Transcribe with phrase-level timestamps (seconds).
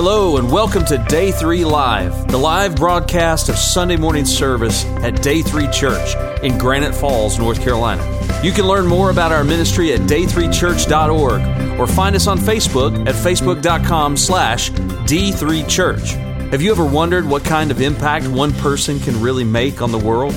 [0.00, 5.20] Hello, and welcome to Day 3 Live, the live broadcast of Sunday morning service at
[5.22, 8.00] Day 3 Church in Granite Falls, North Carolina.
[8.40, 13.14] You can learn more about our ministry at day3church.org or find us on Facebook at
[13.16, 16.10] facebook.com slash D3Church.
[16.52, 19.98] Have you ever wondered what kind of impact one person can really make on the
[19.98, 20.32] world?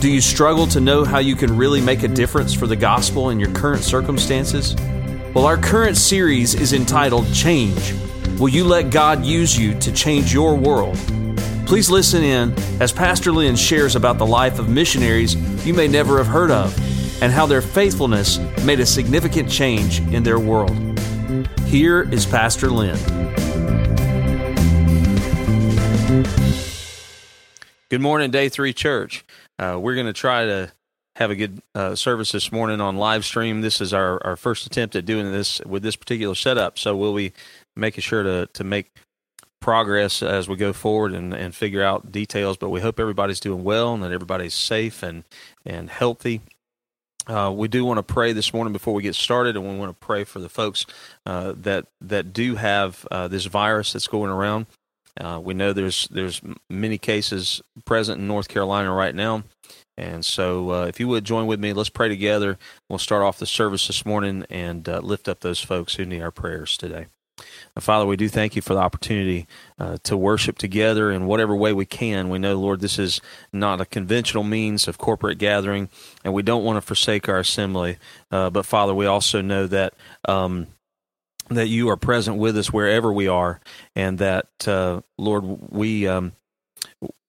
[0.00, 3.30] Do you struggle to know how you can really make a difference for the gospel
[3.30, 4.74] in your current circumstances?
[5.32, 7.94] Well, our current series is entitled Change
[8.38, 10.98] Will you let God use you to change your world?
[11.64, 15.34] Please listen in as Pastor Lynn shares about the life of missionaries
[15.66, 16.76] you may never have heard of
[17.22, 20.76] and how their faithfulness made a significant change in their world.
[21.60, 22.98] Here is Pastor Lynn.
[27.88, 29.24] Good morning, Day 3 Church.
[29.58, 30.70] Uh, we're going to try to
[31.16, 33.62] have a good uh, service this morning on live stream.
[33.62, 36.78] This is our, our first attempt at doing this with this particular setup.
[36.78, 37.32] So we'll be
[37.76, 38.92] making sure to to make
[39.60, 42.56] progress as we go forward and, and figure out details.
[42.56, 45.24] But we hope everybody's doing well and that everybody's safe and
[45.64, 46.40] and healthy.
[47.26, 49.90] Uh, we do want to pray this morning before we get started, and we want
[49.90, 50.86] to pray for the folks
[51.26, 54.66] uh, that that do have uh, this virus that's going around.
[55.20, 56.40] Uh, we know there's there's
[56.70, 59.42] many cases present in North Carolina right now,
[59.96, 62.58] and so uh, if you would join with me, let's pray together.
[62.88, 66.22] We'll start off the service this morning and uh, lift up those folks who need
[66.22, 67.06] our prayers today.
[67.78, 69.46] Father, we do thank you for the opportunity
[69.78, 72.30] uh, to worship together in whatever way we can.
[72.30, 73.20] We know, Lord, this is
[73.52, 75.90] not a conventional means of corporate gathering,
[76.24, 77.98] and we don't want to forsake our assembly.
[78.30, 79.94] Uh, but Father, we also know that.
[80.26, 80.68] Um,
[81.48, 83.60] that you are present with us wherever we are,
[83.94, 86.32] and that uh, Lord, we um,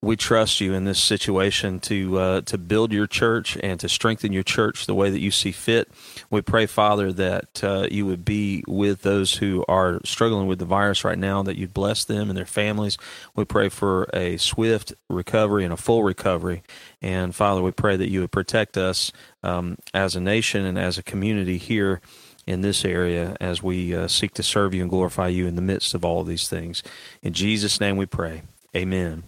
[0.01, 4.31] we trust you in this situation to uh, to build your church and to strengthen
[4.31, 5.91] your church the way that you see fit.
[6.29, 10.65] We pray, Father, that uh, you would be with those who are struggling with the
[10.65, 12.97] virus right now, that you'd bless them and their families.
[13.35, 16.61] We pray for a swift recovery and a full recovery.
[17.01, 19.11] And Father, we pray that you would protect us
[19.41, 22.01] um, as a nation and as a community here
[22.45, 25.61] in this area as we uh, seek to serve you and glorify you in the
[25.61, 26.81] midst of all of these things.
[27.21, 28.43] In Jesus' name we pray.
[28.75, 29.23] Amen.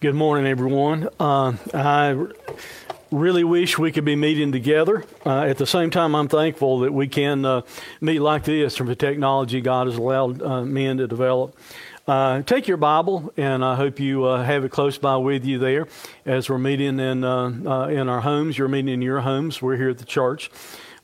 [0.00, 1.08] Good morning, everyone.
[1.18, 2.16] Uh, I
[3.10, 5.04] really wish we could be meeting together.
[5.26, 7.62] Uh, at the same time, I'm thankful that we can uh,
[8.00, 11.58] meet like this from the technology God has allowed uh, men to develop.
[12.06, 15.58] Uh, take your Bible, and I hope you uh, have it close by with you
[15.58, 15.88] there
[16.24, 18.56] as we're meeting in, in our homes.
[18.56, 19.60] You're meeting in your homes.
[19.60, 20.48] We're here at the church.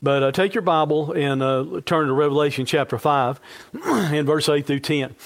[0.01, 3.41] But take your Bible and turn to Revelation chapter 5
[3.83, 5.17] and verse 8 through 10.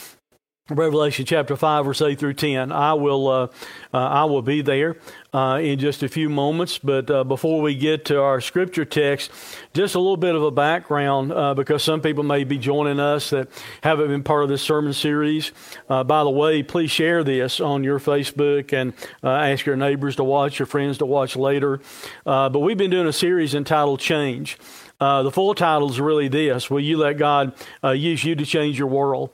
[0.70, 2.72] Revelation chapter five, verse eight through ten.
[2.72, 3.48] I will, uh,
[3.92, 4.98] uh, I will be there
[5.34, 6.78] uh, in just a few moments.
[6.78, 9.32] But uh, before we get to our scripture text,
[9.74, 13.32] just a little bit of a background uh, because some people may be joining us
[13.32, 13.48] that
[13.82, 15.52] haven't been part of this sermon series.
[15.90, 18.94] Uh, by the way, please share this on your Facebook and
[19.24, 21.82] ask your neighbors to watch, your friends to watch later.
[22.26, 24.58] but we've been doing a series entitled "Change."
[25.00, 27.54] Uh, the full title is really this Will you let God
[27.84, 29.30] uh, use you to change your world?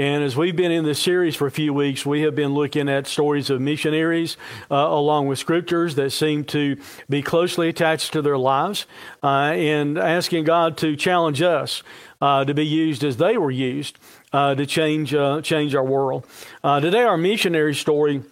[0.00, 2.88] And as we've been in this series for a few weeks, we have been looking
[2.88, 4.38] at stories of missionaries
[4.70, 6.78] uh, along with scriptures that seem to
[7.10, 8.86] be closely attached to their lives
[9.22, 11.82] uh, and asking God to challenge us
[12.22, 13.98] uh, to be used as they were used
[14.32, 16.26] uh, to change, uh, change our world.
[16.64, 18.22] Uh, today, our missionary story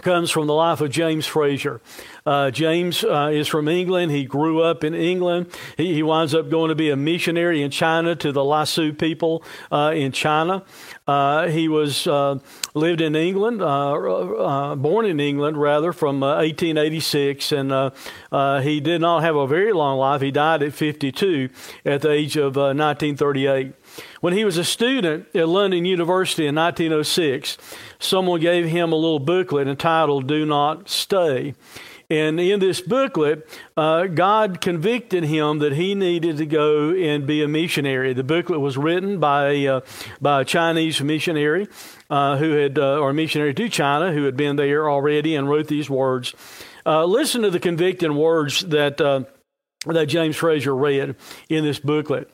[0.00, 1.80] comes from the life of James Fraser.
[2.24, 4.10] Uh, James uh, is from England.
[4.10, 5.48] He grew up in England.
[5.76, 9.44] He, he, winds up going to be a missionary in China to the Lisu people
[9.70, 10.64] uh, in China.
[11.06, 12.38] Uh, he was uh,
[12.74, 17.92] lived in England, uh, born in England rather, from 1886, and
[18.64, 20.22] he did not have a very long life.
[20.22, 21.50] He died at 52
[21.84, 23.74] at the age of 1938.
[24.20, 27.58] When he was a student at London University in 1906,
[27.98, 31.54] someone gave him a little booklet entitled Do Not Stay.
[32.12, 37.42] And in this booklet, uh, God convicted him that he needed to go and be
[37.42, 38.12] a missionary.
[38.12, 39.80] The booklet was written by, uh,
[40.20, 41.68] by a Chinese missionary
[42.10, 45.48] uh, who had, uh, or a missionary to China who had been there already and
[45.48, 46.34] wrote these words.
[46.84, 49.24] Uh, listen to the convicting words that, uh,
[49.86, 51.16] that James Fraser read
[51.48, 52.30] in this booklet.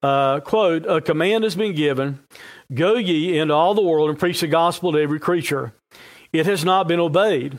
[0.00, 2.20] Quote, a command has been given
[2.72, 5.72] Go ye into all the world and preach the gospel to every creature.
[6.32, 7.58] It has not been obeyed.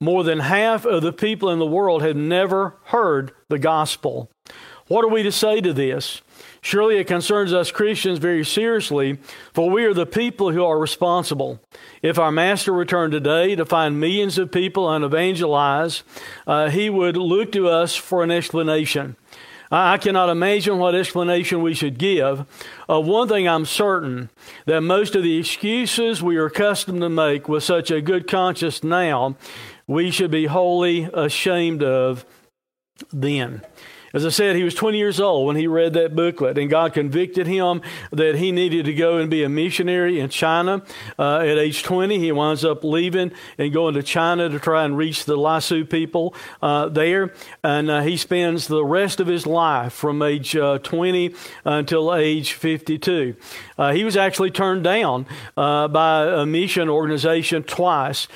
[0.00, 4.30] More than half of the people in the world have never heard the gospel.
[4.88, 6.22] What are we to say to this?
[6.62, 9.18] Surely it concerns us Christians very seriously,
[9.52, 11.60] for we are the people who are responsible.
[12.02, 16.02] If our Master returned today to find millions of people unevangelized,
[16.46, 19.16] uh, he would look to us for an explanation.
[19.70, 22.46] I cannot imagine what explanation we should give.
[22.88, 24.30] Of one thing I'm certain
[24.66, 28.84] that most of the excuses we are accustomed to make with such a good conscience
[28.84, 29.36] now,
[29.86, 32.24] we should be wholly ashamed of
[33.12, 33.62] then.
[34.16, 36.94] As I said, he was 20 years old when he read that booklet, and God
[36.94, 40.82] convicted him that he needed to go and be a missionary in China.
[41.18, 44.96] Uh, at age 20, he winds up leaving and going to China to try and
[44.96, 47.34] reach the Lisu people uh, there.
[47.62, 51.34] And uh, he spends the rest of his life from age uh, 20
[51.66, 53.36] until age 52.
[53.76, 55.26] Uh, he was actually turned down
[55.58, 58.28] uh, by a mission organization twice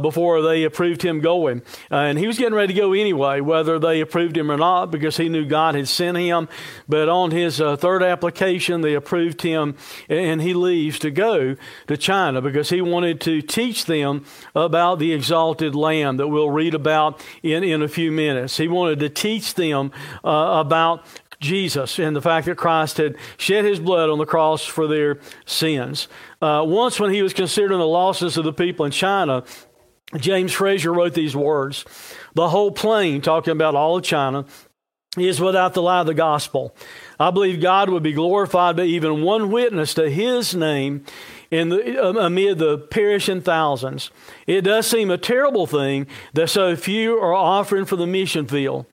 [0.00, 1.62] before they approved him going.
[1.90, 5.16] and he was getting ready to go anyway, whether they approved him or not, because
[5.16, 6.48] he he knew God had sent him.
[6.88, 9.76] But on his uh, third application, they approved him,
[10.08, 11.56] and he leaves to go
[11.88, 14.24] to China because he wanted to teach them
[14.54, 18.56] about the exalted Lamb that we'll read about in, in a few minutes.
[18.56, 19.90] He wanted to teach them
[20.24, 21.04] uh, about
[21.40, 25.18] Jesus and the fact that Christ had shed his blood on the cross for their
[25.46, 26.08] sins.
[26.40, 29.44] Uh, once, when he was considering the losses of the people in China,
[30.16, 31.84] James Fraser wrote these words
[32.34, 34.46] The whole plain, talking about all of China,
[35.16, 36.74] is without the lie of the gospel.
[37.18, 41.04] I believe God would be glorified by even one witness to his name
[41.50, 44.10] in the, um, amid the perishing thousands.
[44.46, 48.86] It does seem a terrible thing that so few are offering for the mission field.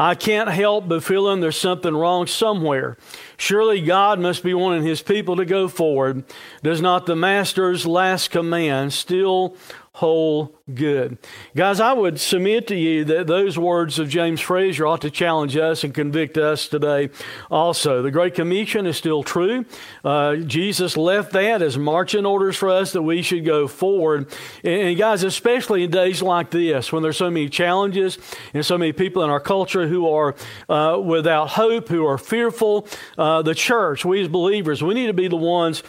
[0.00, 2.96] I can't help but feeling there's something wrong somewhere.
[3.36, 6.24] Surely God must be wanting his people to go forward.
[6.62, 9.56] Does not the Master's last command still
[9.98, 11.18] whole good.
[11.56, 15.56] Guys, I would submit to you that those words of James Fraser ought to challenge
[15.56, 17.10] us and convict us today
[17.50, 18.00] also.
[18.00, 19.64] The Great Commission is still true.
[20.04, 24.30] Uh, Jesus left that as marching orders for us that we should go forward.
[24.62, 28.18] And, and, guys, especially in days like this, when there's so many challenges
[28.54, 30.36] and so many people in our culture who are
[30.68, 32.86] uh, without hope, who are fearful,
[33.16, 35.82] uh, the church, we as believers, we need to be the ones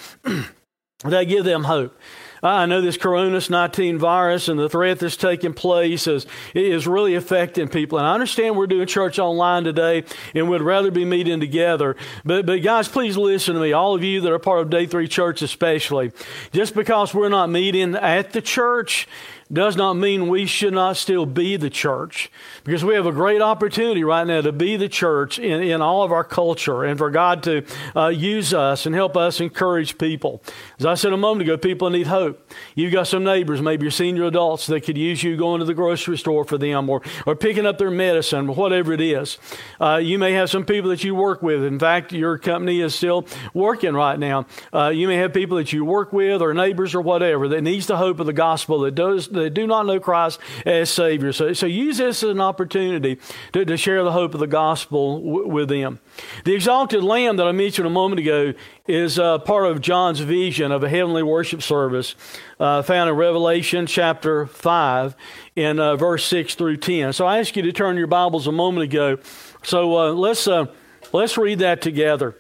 [1.04, 1.96] that give them hope.
[2.42, 7.16] I know this Corona 19 virus and the threat that's taking place is, is really
[7.16, 7.98] affecting people.
[7.98, 10.04] And I understand we're doing church online today
[10.34, 11.96] and would rather be meeting together.
[12.26, 13.74] But, but guys, please listen to me.
[13.74, 16.12] All of you that are part of Day 3 Church, especially.
[16.52, 19.08] Just because we're not meeting at the church,
[19.52, 22.32] does not mean we should not still be the church
[22.64, 26.04] because we have a great opportunity right now to be the church in, in all
[26.04, 27.64] of our culture and for God to
[27.96, 30.44] uh, use us and help us encourage people.
[30.78, 32.52] As I said a moment ago, people need hope.
[32.76, 35.74] You've got some neighbors, maybe your senior adults, that could use you going to the
[35.74, 39.38] grocery store for them or, or picking up their medicine, or whatever it is.
[39.82, 41.64] Uh, you may have some people that you work with.
[41.64, 44.46] In fact, your company is still working right now.
[44.72, 47.88] Uh, you may have people that you work with or neighbors or whatever that needs
[47.88, 51.34] the hope of the gospel that does that do not know Christ as Savior.
[51.34, 53.20] So, so use this as an opportunity
[53.54, 56.00] to, to share the hope of the gospel w- with them.
[56.46, 58.54] The exalted Lamb that I mentioned a moment ago
[58.88, 62.16] is uh, part of John's vision of a heavenly worship service
[62.60, 65.16] uh, found in Revelation chapter 5
[65.56, 67.14] in uh, verse 6 through 10.
[67.14, 69.18] So I asked you to turn your Bibles a moment ago.
[69.64, 70.66] So uh, let's, uh,
[71.14, 72.38] let's read that together.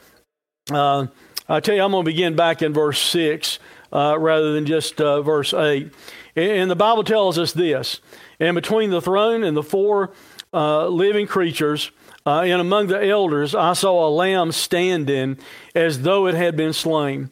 [0.72, 1.08] Uh,
[1.48, 3.60] I tell you, I'm going to begin back in verse 6
[3.92, 5.92] rather than just verse 8.
[6.36, 8.02] And the Bible tells us this
[8.40, 10.12] And between the throne and the four
[10.54, 11.92] uh, living creatures,
[12.26, 15.38] uh, and among the elders, I saw a lamb standing
[15.74, 17.32] as though it had been slain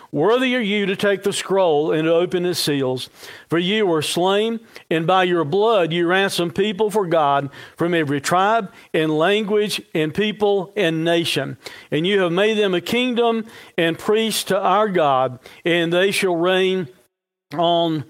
[0.11, 3.09] Worthy are you to take the scroll and to open its seals.
[3.49, 8.19] For you were slain, and by your blood you ransomed people for God from every
[8.19, 11.57] tribe and language and people and nation.
[11.91, 13.45] And you have made them a kingdom
[13.77, 16.89] and priests to our God, and they shall reign
[17.53, 18.03] on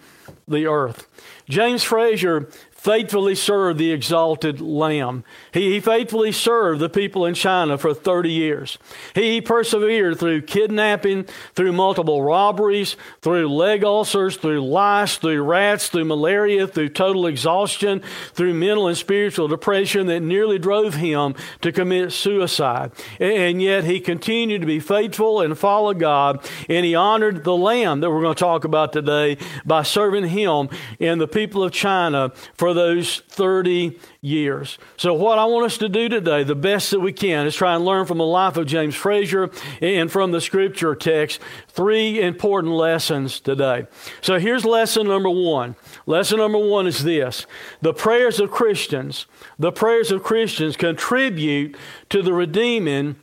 [0.48, 1.08] the earth.
[1.48, 2.50] James Fraser
[2.82, 5.24] faithfully served the exalted Lamb.
[5.54, 8.80] He, he, faithfully served the people in China for 30 years.
[9.14, 15.90] He, he persevered through kidnapping, through multiple robberies, through leg ulcers, through lice, through rats,
[15.90, 18.02] through malaria, through total exhaustion,
[18.34, 22.92] through mental and spiritual depression that nearly drove him to commit suicide.
[23.20, 28.00] And yet he continued to be faithful and follow God, and he honored the Lamb
[28.00, 30.68] that we're going to talk about today by serving him
[31.00, 34.78] and the people of China for for those 30 years.
[34.96, 37.76] So, what I want us to do today, the best that we can, is try
[37.76, 39.50] and learn from the life of James Fraser
[39.82, 43.88] and from the scripture text three important lessons today.
[44.22, 45.76] So, here's lesson number one.
[46.06, 47.46] Lesson number one is this
[47.82, 49.26] the prayers of Christians,
[49.60, 51.76] the prayers of Christians contribute
[52.10, 53.18] to the redeeming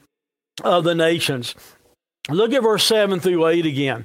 [0.63, 1.55] of the nations.
[2.29, 4.05] Look at verse 7 through 8 again.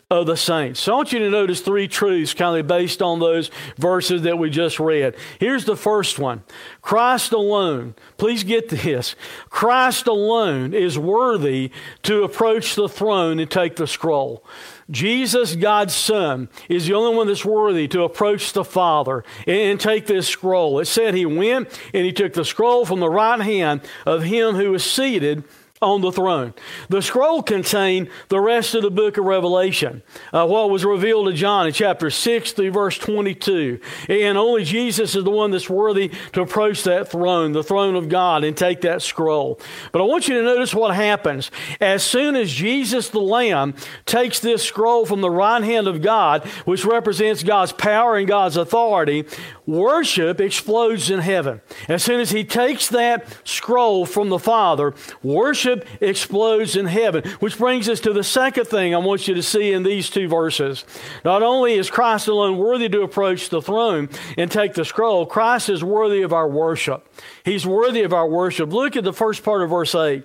[0.11, 0.81] of the saints.
[0.81, 4.37] So I want you to notice three truths kind of based on those verses that
[4.37, 5.15] we just read.
[5.39, 6.43] Here's the first one
[6.81, 9.15] Christ alone, please get this.
[9.49, 11.71] Christ alone is worthy
[12.03, 14.43] to approach the throne and take the scroll.
[14.89, 20.07] Jesus, God's Son, is the only one that's worthy to approach the Father and take
[20.07, 20.79] this scroll.
[20.79, 24.55] It said he went and he took the scroll from the right hand of him
[24.55, 25.45] who was seated
[25.81, 26.53] on the throne.
[26.89, 31.33] The scroll contained the rest of the book of Revelation, uh, what was revealed to
[31.33, 33.79] John in chapter 6 through verse 22.
[34.07, 38.09] And only Jesus is the one that's worthy to approach that throne, the throne of
[38.09, 39.59] God, and take that scroll.
[39.91, 41.49] But I want you to notice what happens.
[41.79, 43.73] As soon as Jesus the Lamb
[44.05, 48.55] takes this scroll from the right hand of God, which represents God's power and God's
[48.55, 49.25] authority,
[49.65, 51.61] worship explodes in heaven.
[51.87, 57.23] As soon as he takes that scroll from the Father, worship worship explodes in heaven.
[57.39, 60.27] Which brings us to the second thing I want you to see in these two
[60.27, 60.85] verses.
[61.23, 65.69] Not only is Christ alone worthy to approach the throne and take the scroll, Christ
[65.69, 67.07] is worthy of our worship.
[67.43, 68.71] He's worthy of our worship.
[68.71, 70.23] Look at the first part of verse 8.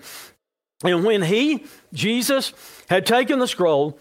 [0.85, 2.53] And when he, Jesus,
[2.89, 3.99] had taken the scroll,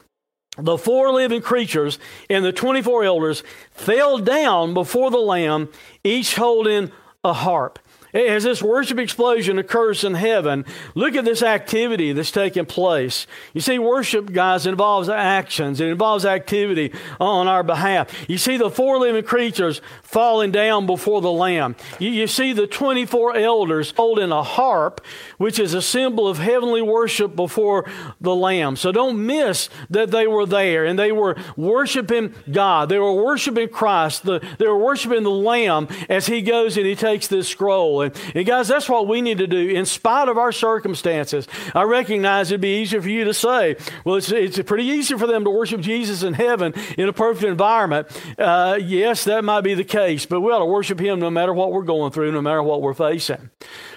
[0.57, 1.99] the four living creatures
[2.29, 5.69] and the 24 elders fell down before the Lamb,
[6.03, 6.91] each holding
[7.23, 7.79] a harp.
[8.15, 13.27] As this worship explosion occurs in heaven, look at this activity that's taking place.
[13.53, 18.09] You see, worship, guys, involves actions, it involves activity on our behalf.
[18.29, 21.75] You see the four living creatures falling down before the Lamb.
[21.99, 25.05] You, you see the 24 elders holding a harp,
[25.37, 27.83] which is a symbol of heavenly worship before
[28.21, 28.77] the Lamb.
[28.77, 32.87] So don't miss that they were there and they were worshiping God.
[32.87, 34.23] They were worshiping Christ.
[34.23, 38.04] The, they were worshiping the Lamb as He goes and He takes this scroll.
[38.33, 41.47] And, guys, that's what we need to do in spite of our circumstances.
[41.73, 45.27] I recognize it'd be easier for you to say, well, it's, it's pretty easy for
[45.27, 48.07] them to worship Jesus in heaven in a perfect environment.
[48.37, 51.53] Uh, yes, that might be the case, but we ought to worship Him no matter
[51.53, 53.49] what we're going through, no matter what we're facing.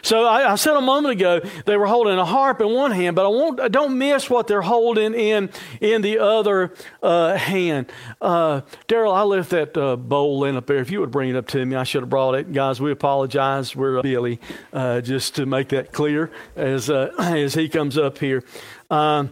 [0.02, 3.16] So I, I said a moment ago they were holding a harp in one hand,
[3.16, 5.50] but I won't, don't miss what they're holding in
[5.80, 6.72] in the other
[7.02, 7.92] uh, hand.
[8.20, 10.78] Uh, Daryl, I left that uh, bowl in up there.
[10.78, 12.52] If you would bring it up to me, I should have brought it.
[12.52, 13.74] Guys, we apologize.
[13.74, 14.40] We're Billy,
[14.72, 18.44] uh, just to make that clear as uh, as he comes up here.
[18.90, 19.30] Um,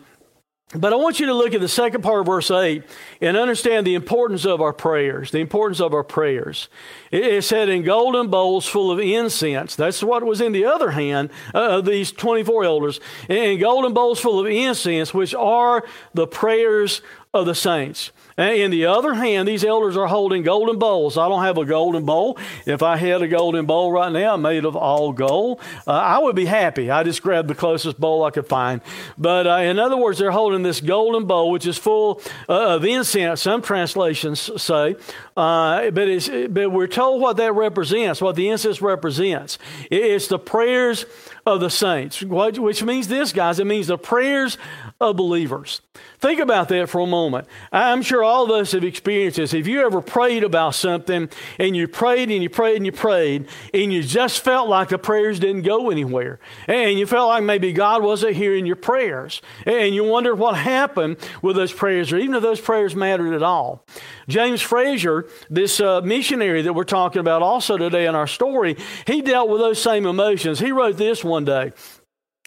[0.75, 2.82] but I want you to look at the second part of verse 8
[3.20, 5.30] and understand the importance of our prayers.
[5.30, 6.68] The importance of our prayers.
[7.12, 9.76] It, said, in golden bowls full of incense.
[9.76, 12.99] That's what was in the other hand of these 24 elders.
[13.28, 17.00] In golden bowls full of incense, which are the prayers
[17.32, 18.11] of the saints.
[18.38, 21.16] In the other hand, these elders are holding golden bowls.
[21.16, 22.38] I don't have a golden bowl.
[22.66, 26.37] If I had a golden bowl right now made of all gold, uh, I would
[26.37, 26.90] be happy.
[26.90, 28.83] I just grabbed the closest bowl I could find.
[29.16, 32.85] But uh, in other words, they're holding this golden bowl, which is full uh, of
[32.85, 34.97] incense, some translations say.
[35.35, 39.59] Uh, but, but we're told what that represents, what the incense represents.
[39.90, 41.07] It's the prayers
[41.47, 43.61] of the saints, which means this, guys.
[43.61, 44.59] It means the prayers
[45.00, 45.82] of believers.
[46.18, 47.46] Think about that for a moment.
[47.70, 49.52] I'm sure all of us have experienced this.
[49.52, 53.48] If you ever prayed about something and you prayed and you prayed and you prayed
[53.74, 57.72] and you just felt like the prayers didn't go anywhere and you felt like maybe
[57.72, 62.34] God wasn't hearing your prayers and you wondered what happened with those prayers or even
[62.34, 63.84] if those prayers mattered at all.
[64.28, 68.76] James Fraser, this uh, missionary that we're talking about also today in our story,
[69.06, 70.58] he dealt with those same emotions.
[70.58, 71.72] He wrote this one day.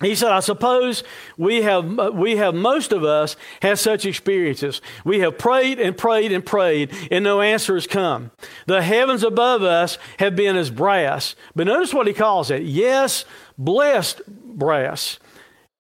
[0.02, 1.04] He said, I suppose
[1.38, 4.82] we have, we have, most of us have such experiences.
[5.04, 8.32] We have prayed and prayed and prayed, and no answer has come.
[8.66, 11.36] The heavens above us have been as brass.
[11.54, 12.64] But notice what he calls it.
[12.64, 13.26] Yes,
[13.58, 15.20] blessed brass.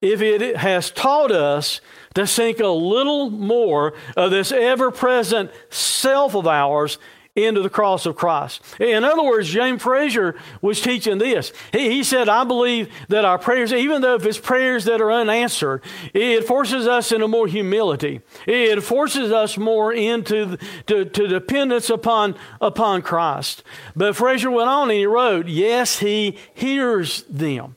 [0.01, 1.79] If it has taught us
[2.15, 6.97] to sink a little more of this ever present self of ours
[7.35, 8.61] into the cross of Christ.
[8.79, 11.53] In other words, James Fraser was teaching this.
[11.71, 15.11] He, he, said, I believe that our prayers, even though if it's prayers that are
[15.11, 15.83] unanswered,
[16.13, 18.21] it forces us into more humility.
[18.47, 20.57] It forces us more into
[20.87, 23.63] to, to dependence upon, upon Christ.
[23.95, 27.75] But Fraser went on and he wrote, Yes, he hears them.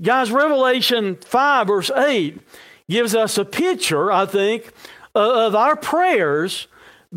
[0.00, 2.40] Guys, Revelation 5, verse 8
[2.88, 4.72] gives us a picture, I think,
[5.14, 6.66] of our prayers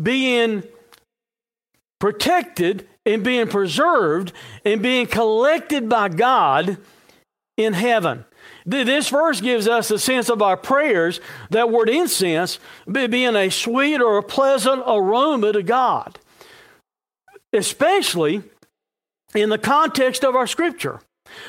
[0.00, 0.62] being
[1.98, 4.32] protected and being preserved
[4.64, 6.78] and being collected by God
[7.56, 8.24] in heaven.
[8.64, 12.58] This verse gives us a sense of our prayers, that word incense,
[12.90, 16.18] being a sweet or a pleasant aroma to God,
[17.52, 18.42] especially
[19.34, 21.00] in the context of our scripture.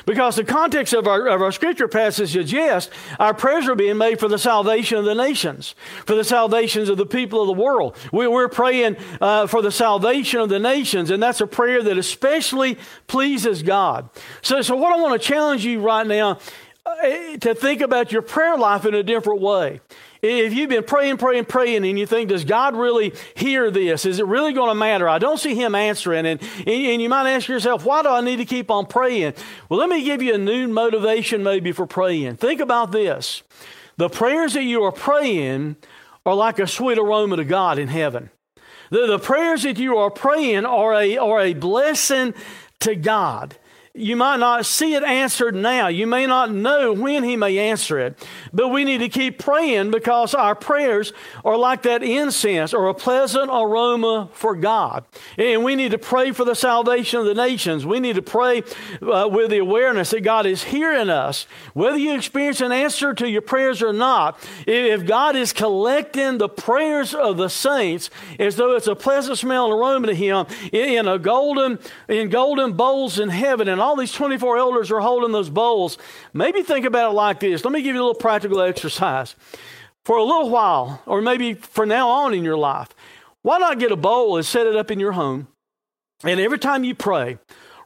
[0.06, 4.20] Because the context of our, of our scripture passage suggests our prayers are being made
[4.20, 5.74] for the salvation of the nations,
[6.06, 7.96] for the salvations of the people of the world.
[8.12, 11.98] We, are praying uh, for the salvation of the nations, and that's a prayer that
[11.98, 14.08] especially pleases God.
[14.42, 16.38] So, so what I want to challenge you right now
[16.86, 19.80] uh, to think about your prayer life in a different way.
[20.22, 24.04] If you've been praying, praying, praying, and you think, does God really hear this?
[24.04, 25.08] Is it really going to matter?
[25.08, 26.26] I don't see Him answering.
[26.26, 29.34] And, and you might ask yourself, why do I need to keep on praying?
[29.68, 32.36] Well, let me give you a new motivation maybe for praying.
[32.36, 33.42] Think about this
[33.96, 35.76] the prayers that you are praying
[36.24, 38.30] are like a sweet aroma to God in heaven.
[38.90, 42.34] The, the prayers that you are praying are a, are a blessing
[42.80, 43.56] to God.
[43.92, 45.88] You might not see it answered now.
[45.88, 48.24] You may not know when He may answer it.
[48.52, 51.12] But we need to keep praying because our prayers
[51.44, 55.04] are like that incense or a pleasant aroma for God.
[55.36, 57.84] And we need to pray for the salvation of the nations.
[57.84, 58.62] We need to pray
[59.02, 61.48] uh, with the awareness that God is hearing us.
[61.74, 66.48] Whether you experience an answer to your prayers or not, if God is collecting the
[66.48, 71.08] prayers of the saints as though it's a pleasant smell and aroma to Him in
[71.08, 75.50] a golden, in golden bowls in heaven, and all these 24 elders are holding those
[75.50, 75.98] bowls.
[76.32, 77.64] Maybe think about it like this.
[77.64, 79.34] Let me give you a little practical exercise.
[80.04, 82.88] For a little while, or maybe for now on in your life,
[83.42, 85.48] why not get a bowl and set it up in your home?
[86.24, 87.38] And every time you pray,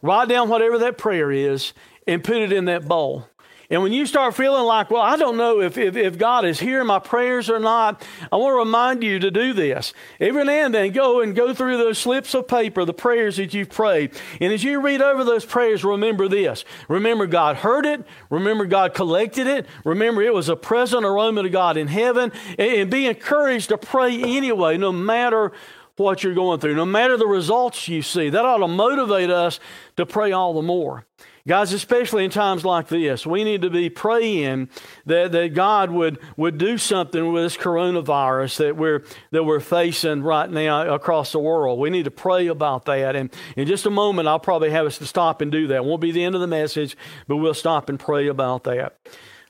[0.03, 1.73] write down whatever that prayer is
[2.07, 3.29] and put it in that bowl.
[3.75, 6.61] And when you start feeling like, well, I don't know if, if, if, God is
[6.61, 9.93] hearing my prayers or not, I want to remind you to do this.
[10.21, 13.53] Every now and then, go and go through those slips of paper, the prayers that
[13.53, 14.13] you've prayed.
[14.41, 16.65] And as you read over those prayers, remember this.
[16.87, 18.07] Remember God heard it.
[18.31, 19.67] Remember God collected it.
[19.85, 22.31] Remember it was a present aroma to God in heaven.
[22.57, 25.51] And, and be encouraged to pray anyway, no matter
[25.97, 28.31] what you're going through, no matter the results you see.
[28.31, 29.59] That ought to motivate us
[29.97, 31.07] to pray all the more.
[31.47, 34.67] Guys, especially in times like this, we need to be praying
[35.05, 40.23] that, that God would, would do something with this coronavirus that we're, that we're facing
[40.23, 41.79] right now across the world.
[41.79, 43.15] We need to pray about that.
[43.15, 45.77] And in just a moment, I'll probably have us to stop and do that.
[45.77, 46.97] It won't be the end of the message,
[47.29, 48.97] but we'll stop and pray about that.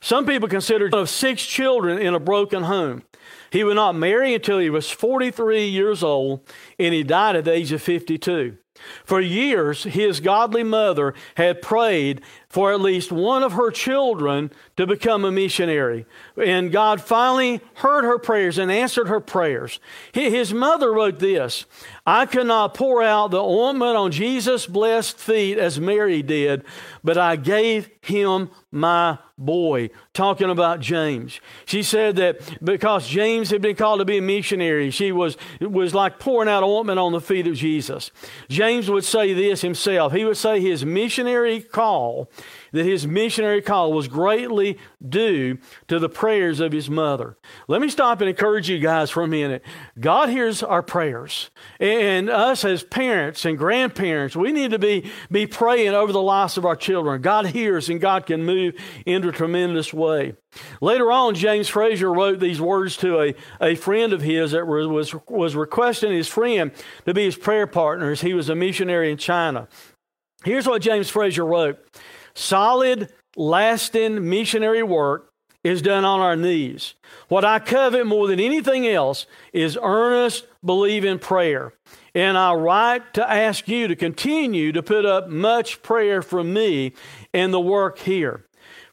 [0.01, 3.05] Some people consider of six children in a broken home.
[3.53, 6.41] He would not marry until he was 43 years old,
[6.77, 8.59] and he died at the age of 52.
[9.05, 14.87] For years, his godly mother had prayed for at least one of her children to
[14.87, 16.07] become a missionary.
[16.37, 19.79] And God finally heard her prayers and answered her prayers.
[20.13, 21.65] His mother wrote this
[22.07, 26.65] I could not pour out the ointment on Jesus' blessed feet as Mary did,
[27.03, 29.91] but I gave him my boy.
[30.13, 31.41] Talking about James.
[31.65, 35.95] She said that because James had been called to be a missionary, she was, was
[35.95, 38.11] like pouring out ointment on the feet of Jesus.
[38.49, 40.13] James would say this himself.
[40.13, 42.29] He would say his missionary call
[42.75, 44.77] that his missionary call was greatly
[45.09, 45.57] due
[45.87, 47.37] to the prayers of his mother.
[47.69, 49.63] Let me stop and encourage you guys for a minute.
[50.01, 51.51] God hears our prayers.
[51.79, 56.59] And us as parents and grandparents, we need to be, be praying over the lives
[56.59, 57.23] of our children.
[57.23, 58.75] God hears and God can move
[59.07, 60.35] in a tremendous way.
[60.81, 65.15] Later on, James Fraser wrote these words to a, a friend of his that was,
[65.29, 66.73] was requesting his friend
[67.07, 69.69] to be his prayer partner as he was a missionary in China.
[70.45, 71.79] Here's what James Fraser wrote
[72.35, 76.95] Solid, lasting missionary work is done on our knees.
[77.29, 81.73] What I covet more than anything else is earnest, believing prayer.
[82.15, 86.93] And I write to ask you to continue to put up much prayer for me
[87.33, 88.45] in the work here.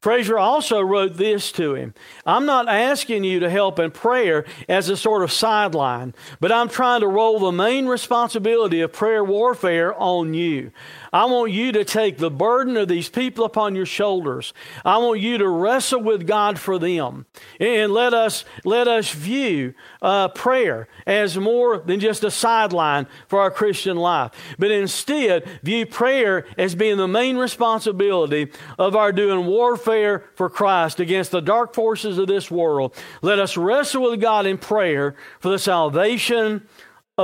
[0.01, 1.93] Fraser also wrote this to him
[2.25, 6.69] I'm not asking you to help in prayer as a sort of sideline, but I'm
[6.69, 10.71] trying to roll the main responsibility of prayer warfare on you.
[11.13, 14.53] I want you to take the burden of these people upon your shoulders.
[14.85, 17.25] I want you to wrestle with God for them.
[17.59, 23.41] And let us, let us view uh, prayer as more than just a sideline for
[23.41, 29.45] our Christian life, but instead view prayer as being the main responsibility of our doing
[29.45, 32.95] warfare for Christ against the dark forces of this world.
[33.21, 36.67] Let us wrestle with God in prayer for the salvation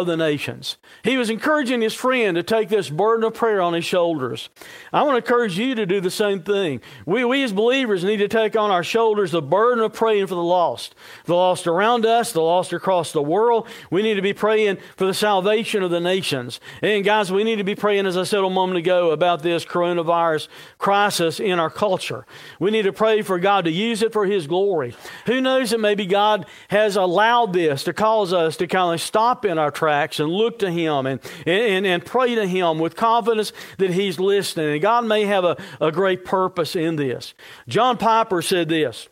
[0.01, 0.77] of the nations.
[1.03, 4.49] He was encouraging his friend to take this burden of prayer on his shoulders.
[4.93, 6.81] I want to encourage you to do the same thing.
[7.05, 10.35] We, we as believers need to take on our shoulders the burden of praying for
[10.35, 13.67] the lost, the lost around us, the lost across the world.
[13.89, 16.59] We need to be praying for the salvation of the nations.
[16.81, 19.65] And guys, we need to be praying, as I said a moment ago, about this
[19.65, 22.25] coronavirus crisis in our culture.
[22.59, 24.95] We need to pray for God to use it for his glory.
[25.25, 29.43] Who knows that maybe God has allowed this to cause us to kind of stop
[29.43, 33.51] in our tracks and look to Him and, and, and pray to Him with confidence
[33.77, 34.73] that He's listening.
[34.73, 37.33] And God may have a, a great purpose in this.
[37.67, 39.07] John Piper said this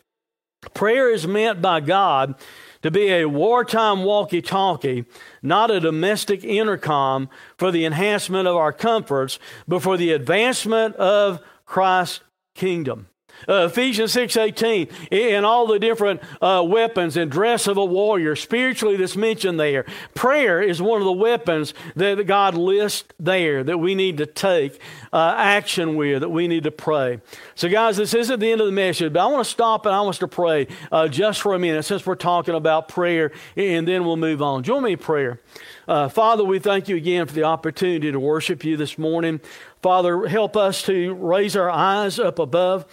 [0.74, 2.34] Prayer is meant by God
[2.82, 5.04] to be a wartime walkie talkie,
[5.42, 11.40] not a domestic intercom for the enhancement of our comforts, but for the advancement of
[11.64, 12.20] Christ's
[12.54, 13.08] kingdom.
[13.48, 18.96] Uh, Ephesians 6.18, and all the different uh, weapons and dress of a warrior, spiritually
[18.96, 19.84] that's mentioned there.
[20.14, 24.80] Prayer is one of the weapons that God lists there that we need to take
[25.12, 27.20] uh, action with, that we need to pray.
[27.54, 29.94] So guys, this isn't the end of the message, but I want to stop and
[29.94, 33.32] I want us to pray uh, just for a minute since we're talking about prayer,
[33.56, 34.62] and then we'll move on.
[34.62, 35.40] Join me in prayer.
[35.88, 39.40] Uh, Father, we thank you again for the opportunity to worship you this morning.
[39.82, 42.86] Father, help us to raise our eyes up above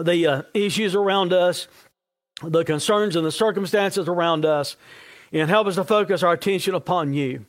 [0.00, 1.68] the uh, issues around us,
[2.42, 4.76] the concerns and the circumstances around us,
[5.32, 7.46] and help us to focus our attention upon you.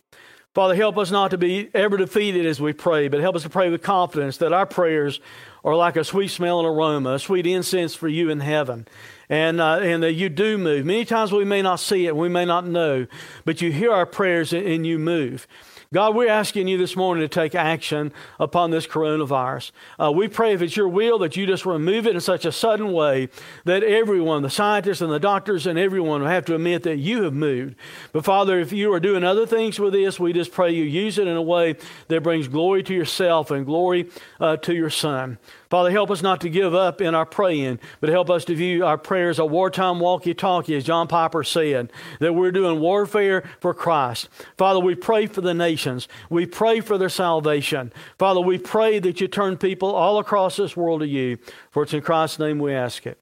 [0.53, 3.49] Father, help us not to be ever defeated as we pray, but help us to
[3.49, 5.19] pray with confidence that our prayers
[5.63, 8.87] are like a sweet smelling aroma, a sweet incense for you in heaven.
[9.29, 10.83] And, uh, and that you do move.
[10.83, 13.05] Many times we may not see it, we may not know,
[13.45, 15.45] but you hear our prayers and you move.
[15.93, 19.71] God, we're asking you this morning to take action upon this coronavirus.
[19.97, 22.51] Uh, we pray if it's your will that you just remove it in such a
[22.51, 23.29] sudden way
[23.63, 27.23] that everyone, the scientists and the doctors and everyone, will have to admit that you
[27.23, 27.75] have moved.
[28.11, 31.17] But Father, if you are doing other things with this, we just pray you use
[31.17, 31.77] it in a way
[32.09, 34.09] that brings glory to yourself and glory
[34.41, 35.37] uh, to your Son.
[35.69, 38.85] Father, help us not to give up in our praying, but help us to view
[38.85, 43.73] our prayers a wartime walkie talkie, as John Piper said, that we're doing warfare for
[43.73, 44.29] Christ.
[44.57, 46.07] Father, we pray for the nations.
[46.29, 47.91] We pray for their salvation.
[48.17, 51.37] Father, we pray that you turn people all across this world to you.
[51.71, 53.19] For it's in Christ's name we ask it.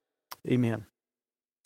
[0.48, 0.86] Amen.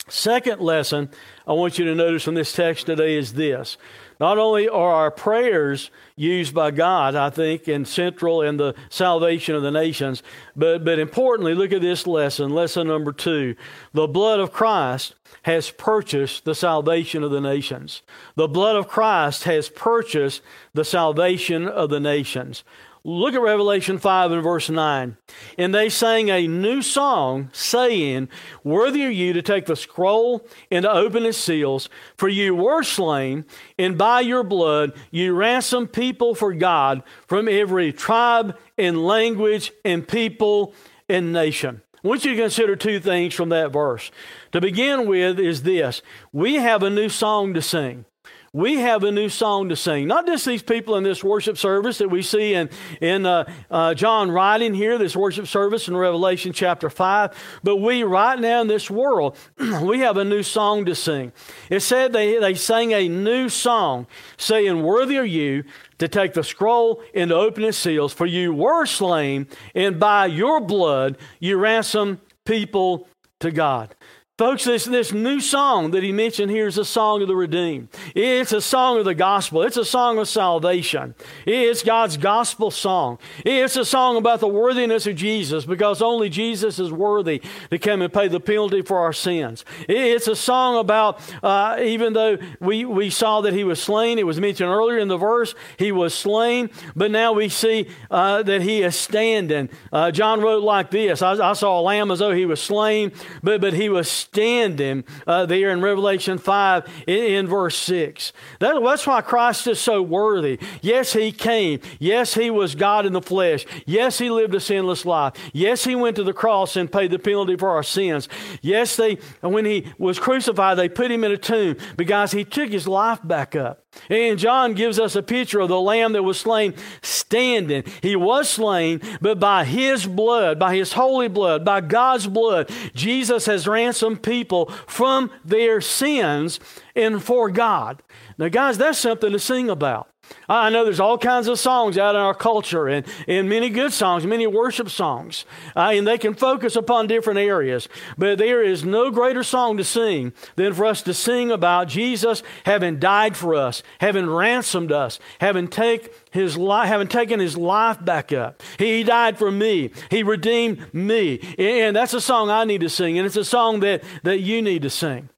[0.08, 1.10] Second lesson
[1.46, 3.76] I want you to notice from this text today is this
[4.20, 9.54] not only are our prayers used by God, I think, and central in the salvation
[9.54, 10.22] of the nations,
[10.54, 13.56] but, but importantly, look at this lesson, lesson number two.
[13.94, 18.02] The blood of Christ has purchased the salvation of the nations.
[18.36, 20.42] The blood of Christ has purchased
[20.74, 22.62] the salvation of the nations.
[23.02, 25.16] Look at Revelation 5 and verse 9.
[25.56, 28.28] And they sang a new song, saying,
[28.62, 32.82] Worthy are you to take the scroll and to open its seals, for you were
[32.82, 33.46] slain,
[33.78, 40.06] and by your blood you ransomed people for God from every tribe and language and
[40.06, 40.74] people
[41.08, 41.80] and nation.
[42.04, 44.10] I want you to consider two things from that verse.
[44.52, 48.04] To begin with, is this we have a new song to sing
[48.52, 50.08] we have a new song to sing.
[50.08, 52.68] Not just these people in this worship service that we see in,
[53.00, 58.02] in uh, uh, John writing here, this worship service in Revelation chapter 5, but we
[58.02, 59.36] right now in this world,
[59.82, 61.32] we have a new song to sing.
[61.68, 65.62] It said they, they sang a new song, saying, Worthy are you
[65.98, 70.26] to take the scroll and to open its seals, for you were slain, and by
[70.26, 73.06] your blood you ransomed people
[73.38, 73.94] to God.
[74.40, 77.88] Folks, this, this new song that he mentioned here is a song of the redeemed.
[78.14, 79.60] It's a song of the gospel.
[79.60, 81.14] It's a song of salvation.
[81.44, 83.18] It's God's gospel song.
[83.44, 88.00] It's a song about the worthiness of Jesus because only Jesus is worthy to come
[88.00, 89.66] and pay the penalty for our sins.
[89.86, 94.24] It's a song about, uh, even though we, we saw that he was slain, it
[94.24, 98.62] was mentioned earlier in the verse, he was slain, but now we see uh, that
[98.62, 99.68] he is standing.
[99.92, 103.12] Uh, John wrote like this I, I saw a lamb as though he was slain,
[103.42, 108.32] but, but he was standing uh, there in Revelation 5 in, in verse 6.
[108.60, 110.60] That, that's why Christ is so worthy.
[110.82, 111.80] Yes, he came.
[111.98, 113.66] Yes, he was God in the flesh.
[113.86, 115.34] Yes, he lived a sinless life.
[115.52, 118.28] Yes, he went to the cross and paid the penalty for our sins.
[118.62, 122.70] Yes, they when he was crucified, they put him in a tomb because he took
[122.70, 123.79] his life back up.
[124.08, 127.84] And John gives us a picture of the lamb that was slain standing.
[128.02, 133.46] He was slain, but by his blood, by his holy blood, by God's blood, Jesus
[133.46, 136.60] has ransomed people from their sins
[136.94, 138.02] and for God.
[138.38, 140.09] Now, guys, that's something to sing about.
[140.48, 143.92] I know there's all kinds of songs out in our culture and, and many good
[143.92, 145.44] songs, many worship songs,
[145.76, 147.88] uh, and they can focus upon different areas.
[148.18, 152.42] But there is no greater song to sing than for us to sing about Jesus
[152.64, 158.04] having died for us, having ransomed us, having take his life, having taken his life
[158.04, 158.62] back up.
[158.78, 159.90] He died for me.
[160.10, 161.40] He redeemed me.
[161.58, 164.62] And that's a song I need to sing, and it's a song that, that you
[164.62, 165.28] need to sing.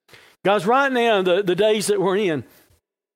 [0.43, 2.43] Guys, right now, the, the days that we're in,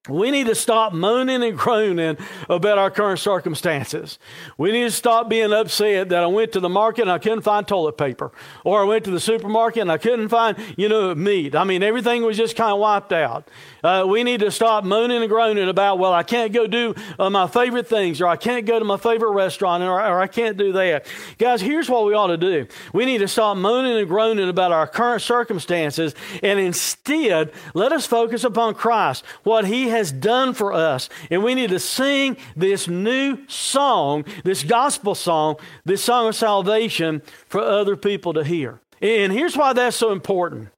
[0.10, 2.18] we need to stop moaning and groaning
[2.50, 4.20] about our current circumstances.
[4.58, 7.42] We need to stop being upset that I went to the market and I couldn't
[7.42, 8.32] find toilet paper,
[8.64, 11.56] or I went to the supermarket and I couldn't find, you know, meat.
[11.56, 13.48] I mean, everything was just kind of wiped out.
[13.84, 17.30] Uh, we need to stop moaning and groaning about, well, I can't go do uh,
[17.30, 20.58] my favorite things, or I can't go to my favorite restaurant, or, or I can't
[20.58, 21.06] do that.
[21.38, 22.68] Guys, here's what we ought to do.
[22.94, 28.06] We need to stop moaning and groaning about our current circumstances, and instead, let us
[28.06, 31.10] focus upon Christ, what He has done for us.
[31.30, 37.22] And we need to sing this new song, this gospel song, this song of salvation
[37.48, 38.80] for other people to hear.
[39.02, 40.70] And here's why that's so important.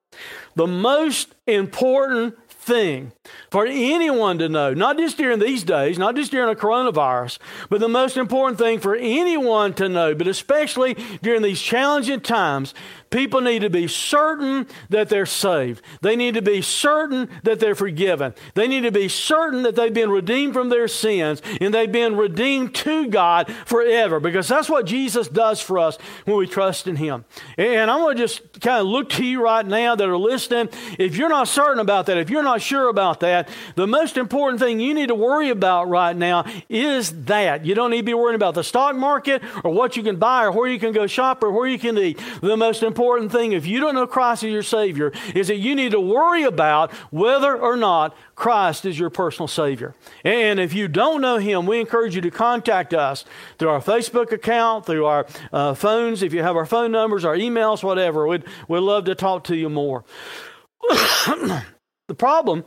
[0.56, 3.12] The most important thing
[3.50, 7.80] for anyone to know, not just during these days, not just during a coronavirus, but
[7.80, 12.74] the most important thing for anyone to know, but especially during these challenging times,
[13.10, 15.82] People need to be certain that they're saved.
[16.02, 18.36] They need to be certain that they're forgiven.
[18.54, 22.17] They need to be certain that they've been redeemed from their sins and they've been
[22.17, 26.98] redeemed to God forever because that's what Jesus does for us when we trust in
[26.98, 27.26] Him.
[27.58, 30.69] And I'm going to just kind of look to you right now that are listening.
[31.00, 34.60] If you're not certain about that, if you're not sure about that, the most important
[34.60, 37.65] thing you need to worry about right now is that.
[37.65, 40.43] You don't need to be worrying about the stock market or what you can buy
[40.43, 42.19] or where you can go shop or where you can eat.
[42.41, 45.56] The most important important thing, if you don't know Christ as your Savior, is that
[45.56, 49.96] you need to worry about whether or not Christ is your personal Savior.
[50.26, 53.24] And if you don't know Him, we encourage you to contact us
[53.58, 57.38] through our Facebook account, through our uh, phones, if you have our phone numbers, our
[57.38, 58.28] emails, whatever.
[58.28, 60.04] We'd, we'd love to talk to you more.
[60.90, 62.66] the problem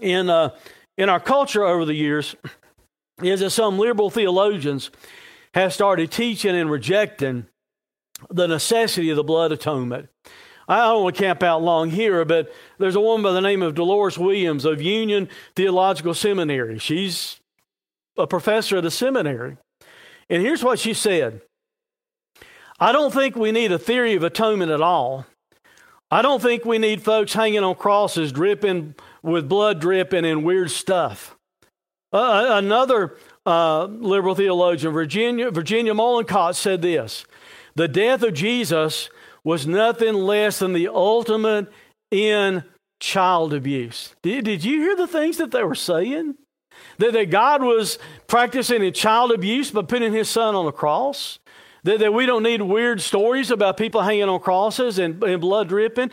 [0.00, 0.56] in, uh,
[0.96, 2.34] in our culture over the years
[3.22, 4.90] is that some liberal theologians
[5.52, 7.44] have started teaching and rejecting
[8.28, 10.08] the necessity of the blood atonement.
[10.68, 13.60] I don't want to camp out long here, but there's a woman by the name
[13.62, 16.78] of Dolores Williams of Union Theological Seminary.
[16.78, 17.40] She's
[18.16, 19.56] a professor at a seminary.
[20.28, 21.42] And here's what she said
[22.78, 25.26] I don't think we need a theory of atonement at all.
[26.10, 30.70] I don't think we need folks hanging on crosses dripping with blood dripping and weird
[30.70, 31.36] stuff.
[32.12, 37.24] Uh, another uh, liberal theologian, Virginia, Virginia Mollenkott, said this
[37.74, 39.10] the death of Jesus
[39.44, 41.70] was nothing less than the ultimate
[42.10, 42.64] in
[42.98, 44.14] child abuse.
[44.22, 46.34] Did, did you hear the things that they were saying?
[46.98, 51.38] That, that God was practicing in child abuse by putting his son on a cross?
[51.84, 55.68] That, that we don't need weird stories about people hanging on crosses and, and blood
[55.68, 56.10] dripping?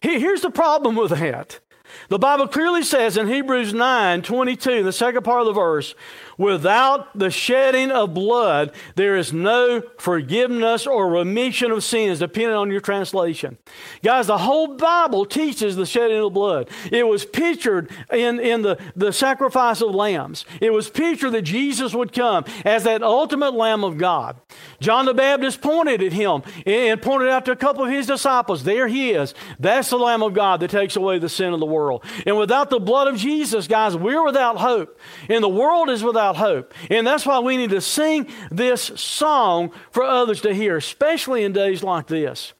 [0.00, 1.60] Here's the problem with that.
[2.08, 5.94] The Bible clearly says in Hebrews 9 22, the second part of the verse,
[6.38, 12.70] Without the shedding of blood, there is no forgiveness or remission of sins, depending on
[12.70, 13.58] your translation.
[14.02, 16.68] Guys, the whole Bible teaches the shedding of blood.
[16.90, 20.44] It was pictured in, in the, the sacrifice of lambs.
[20.60, 24.40] It was pictured that Jesus would come as that ultimate Lamb of God.
[24.80, 28.64] John the Baptist pointed at him and pointed out to a couple of his disciples,
[28.64, 29.34] There he is.
[29.58, 32.04] That's the Lamb of God that takes away the sin of the world.
[32.26, 34.98] And without the blood of Jesus, guys, we're without hope.
[35.28, 36.74] And the world is without without hope.
[36.90, 41.52] And that's why we need to sing this song for others to hear, especially in
[41.52, 42.52] days like this.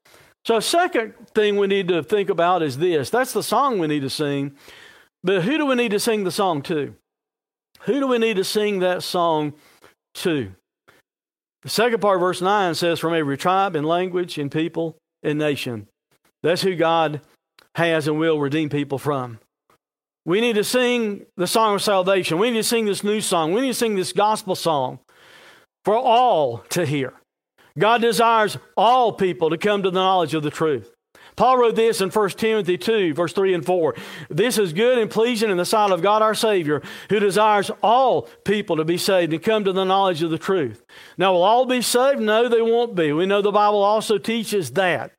[0.44, 4.02] So, second thing we need to think about is this that's the song we need
[4.02, 4.52] to sing.
[5.22, 6.94] But who do we need to sing the song to?
[7.82, 9.54] Who do we need to sing that song
[10.16, 10.52] to?
[11.62, 15.88] The second part verse 9 says, From every tribe and language and people and nation.
[16.42, 17.22] That's who God
[17.74, 19.38] has and will redeem people from.
[20.24, 22.38] We need to sing the song of salvation.
[22.38, 23.52] We need to sing this new song.
[23.52, 25.00] We need to sing this gospel song
[25.84, 27.12] for all to hear.
[27.78, 30.90] God desires all people to come to the knowledge of the truth.
[31.36, 33.96] Paul wrote this in 1 Timothy 2, verse 3 and 4.
[34.30, 38.22] This is good and pleasing in the sight of God our Savior, who desires all
[38.44, 40.84] people to be saved and come to the knowledge of the truth.
[41.18, 42.20] Now, will all be saved?
[42.20, 43.12] No, they won't be.
[43.12, 45.10] We know the Bible also teaches that.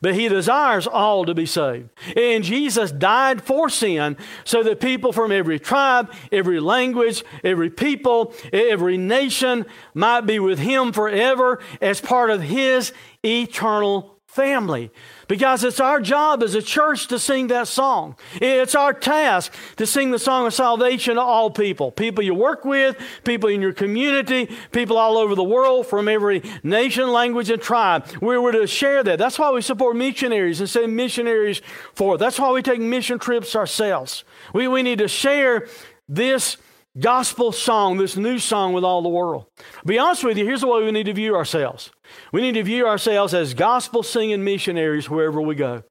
[0.00, 1.90] But he desires all to be saved.
[2.16, 8.34] And Jesus died for sin so that people from every tribe, every language, every people,
[8.52, 12.92] every nation might be with him forever as part of his
[13.24, 14.90] eternal family.
[15.28, 18.16] Because it's our job as a church to sing that song.
[18.34, 22.64] It's our task to sing the song of salvation to all people people you work
[22.64, 27.62] with, people in your community, people all over the world from every nation, language, and
[27.62, 28.06] tribe.
[28.20, 29.18] We were to share that.
[29.18, 31.62] That's why we support missionaries and send missionaries
[31.94, 32.20] forth.
[32.20, 34.24] That's why we take mission trips ourselves.
[34.52, 35.68] We, we need to share
[36.08, 36.56] this
[36.98, 39.46] gospel song, this new song with all the world.
[39.84, 41.90] be honest with you, here's the way we need to view ourselves.
[42.32, 45.84] We need to view ourselves as gospel singing missionaries wherever we go.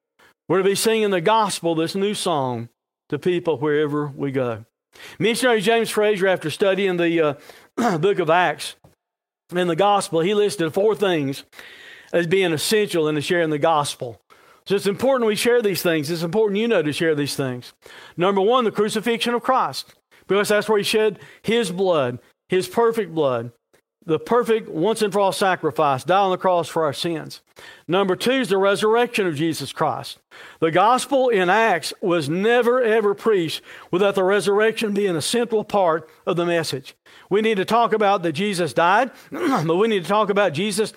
[0.48, 2.70] We're to be singing the gospel, this new song,
[3.10, 4.66] to people wherever we go.
[5.20, 7.40] Missionary James Fraser, after studying the
[7.78, 8.76] uh, book of Acts
[9.52, 11.44] and the gospel, he listed four things
[12.12, 14.22] as being essential in sharing the gospel.
[14.66, 16.10] So it's important we share these things.
[16.10, 17.74] It's important you know to share these things.
[18.16, 19.94] Number one, the crucifixion of Christ
[20.28, 23.52] because that's where he shed his blood, his perfect blood,
[24.06, 27.42] the perfect once and for all sacrifice, died on the cross for our sins.
[27.88, 30.20] Number two is the resurrection of Jesus Christ.
[30.60, 33.62] The gospel in Acts was never ever preached
[33.92, 36.96] without the resurrection being a central part of the message.
[37.30, 40.94] We need to talk about that Jesus died, but we need to talk about Jesus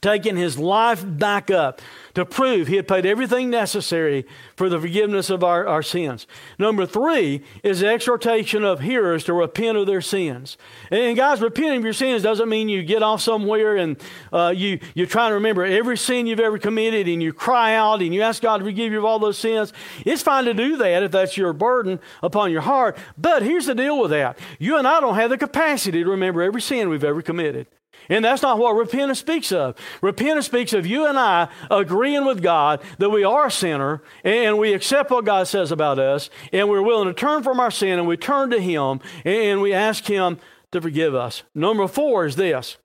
[0.00, 1.80] taking his life back up
[2.18, 4.26] to prove he had paid everything necessary
[4.56, 6.26] for the forgiveness of our, our sins.
[6.58, 10.58] Number three is the exhortation of hearers to repent of their sins.
[10.90, 13.96] And guys, repenting of your sins doesn't mean you get off somewhere and
[14.32, 18.02] uh, you, you try to remember every sin you've ever committed and you cry out
[18.02, 19.72] and you ask God to forgive you of all those sins.
[20.04, 22.98] It's fine to do that if that's your burden upon your heart.
[23.16, 24.40] But here's the deal with that.
[24.58, 27.68] You and I don't have the capacity to remember every sin we've ever committed.
[28.08, 29.76] And that's not what repentance speaks of.
[30.00, 34.58] Repentance speaks of you and I agreeing with God that we are a sinner and
[34.58, 37.98] we accept what God says about us and we're willing to turn from our sin
[37.98, 40.38] and we turn to Him and we ask Him
[40.72, 41.42] to forgive us.
[41.54, 42.76] Number four is this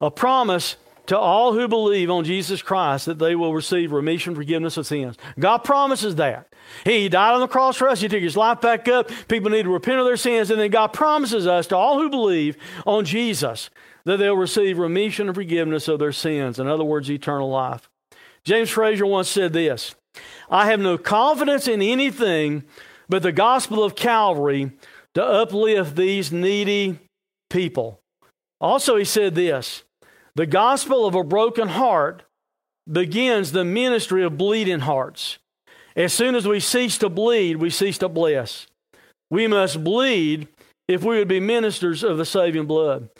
[0.00, 4.76] a promise to all who believe on Jesus Christ that they will receive remission, forgiveness
[4.76, 5.16] of sins.
[5.38, 6.52] God promises that.
[6.84, 8.00] He died on the cross for us.
[8.00, 9.10] He took his life back up.
[9.26, 10.50] People need to repent of their sins.
[10.50, 13.70] And then God promises us to all who believe on Jesus
[14.08, 16.58] that they'll receive remission and forgiveness of their sins.
[16.58, 17.90] In other words, eternal life.
[18.42, 19.94] James Fraser once said this
[20.48, 22.64] I have no confidence in anything
[23.10, 24.72] but the gospel of Calvary
[25.12, 26.98] to uplift these needy
[27.50, 28.00] people.
[28.62, 29.82] Also, he said this
[30.34, 32.22] the gospel of a broken heart
[32.90, 35.36] begins the ministry of bleeding hearts.
[35.94, 38.68] As soon as we cease to bleed, we cease to bless.
[39.30, 40.48] We must bleed
[40.88, 43.10] if we would be ministers of the saving blood.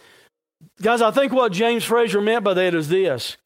[0.81, 3.37] Guys, I think what James Fraser meant by that is this.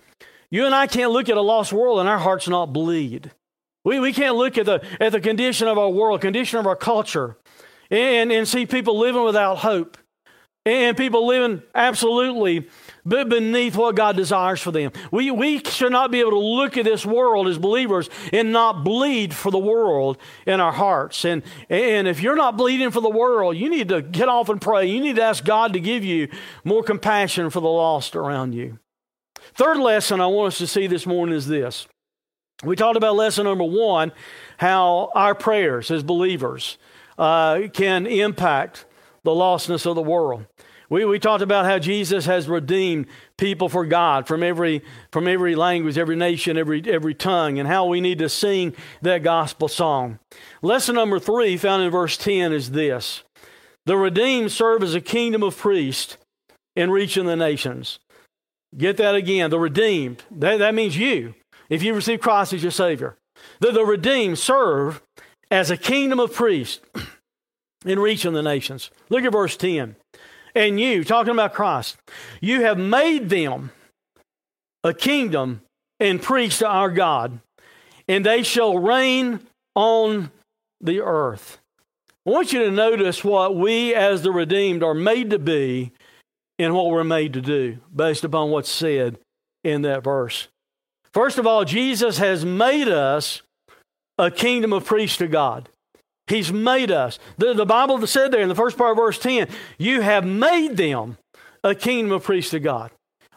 [0.51, 3.31] You and I can't look at a lost world and our hearts not bleed.
[3.85, 6.77] We, we can't look at the, at the condition of our world, condition of our
[6.77, 7.38] culture,
[7.90, 9.97] and, and see people living without hope
[10.64, 12.68] and people living absolutely
[13.04, 14.92] beneath what God desires for them.
[15.10, 18.84] We, we should not be able to look at this world as believers and not
[18.84, 21.24] bleed for the world in our hearts.
[21.24, 24.60] And, and if you're not bleeding for the world, you need to get off and
[24.60, 24.86] pray.
[24.86, 26.28] You need to ask God to give you
[26.64, 28.78] more compassion for the lost around you.
[29.54, 31.86] Third lesson I want us to see this morning is this.
[32.62, 34.12] We talked about lesson number one,
[34.58, 36.78] how our prayers as believers
[37.18, 38.86] uh, can impact
[39.24, 40.46] the lostness of the world.
[40.92, 43.07] We, we talked about how Jesus has redeemed
[43.38, 47.87] people for God from every, from every language, every nation, every, every tongue, and how
[47.87, 50.18] we need to sing that gospel song.
[50.61, 53.22] Lesson number three, found in verse 10, is this
[53.87, 56.18] The redeemed serve as a kingdom of priests
[56.76, 57.98] in reaching the nations.
[58.76, 59.48] Get that again.
[59.48, 61.35] The redeemed, that, that means you,
[61.70, 63.16] if you receive Christ as your Savior.
[63.61, 65.00] The, the redeemed serve
[65.50, 66.81] as a kingdom of priests
[67.87, 68.90] in reaching the nations.
[69.09, 69.96] Look at verse 10
[70.54, 71.96] and you, talking about Christ,
[72.40, 73.70] you have made them
[74.84, 75.62] a kingdom
[76.00, 77.40] and priests to our God,
[78.08, 79.40] and they shall reign
[79.74, 80.30] on
[80.80, 81.58] the earth.
[82.26, 85.92] I want you to notice what we as the redeemed are made to be
[86.58, 89.18] and what we're made to do based upon what's said
[89.64, 90.48] in that verse.
[91.12, 93.42] First of all, Jesus has made us
[94.18, 95.68] a kingdom of priests to God.
[96.26, 97.18] He's made us.
[97.38, 100.76] The, the Bible said there in the first part of verse 10, you have made
[100.76, 101.18] them
[101.64, 102.90] a kingdom of priests to God.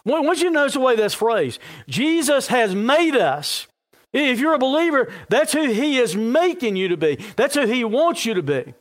[0.06, 1.60] Want you notice the way that's phrased.
[1.88, 3.68] Jesus has made us
[4.16, 7.18] If you're a believer, that's who He is making you to be.
[7.36, 8.74] That's who He wants you to be.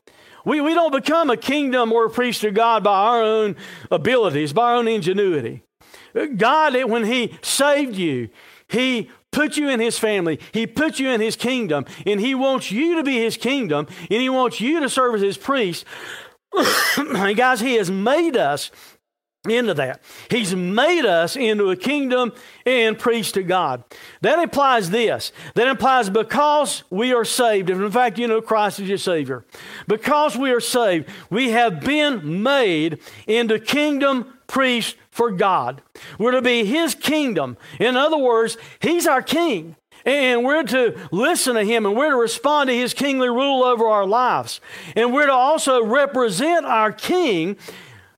[0.44, 3.56] We, we don't become a kingdom or a priest to God by our own
[3.90, 5.64] abilities, by our own ingenuity.
[6.36, 8.28] God, when He saved you,
[8.68, 12.70] He put you in His family, He put you in His kingdom, and He wants
[12.70, 15.84] you to be His kingdom, and He wants you to serve as His priest.
[16.96, 18.70] and guys, He has made us
[19.48, 20.02] into that.
[20.30, 22.32] He's made us into a kingdom
[22.64, 23.84] and priest to God.
[24.22, 25.32] That implies this.
[25.54, 29.44] That implies because we are saved, if in fact you know Christ is your Savior,
[29.86, 35.82] because we are saved, we have been made into kingdom priest for God.
[36.18, 37.56] We're to be His kingdom.
[37.78, 39.76] In other words, He's our king.
[40.04, 43.86] And we're to listen to him and we're to respond to his kingly rule over
[43.86, 44.60] our lives.
[44.94, 47.56] And we're to also represent our king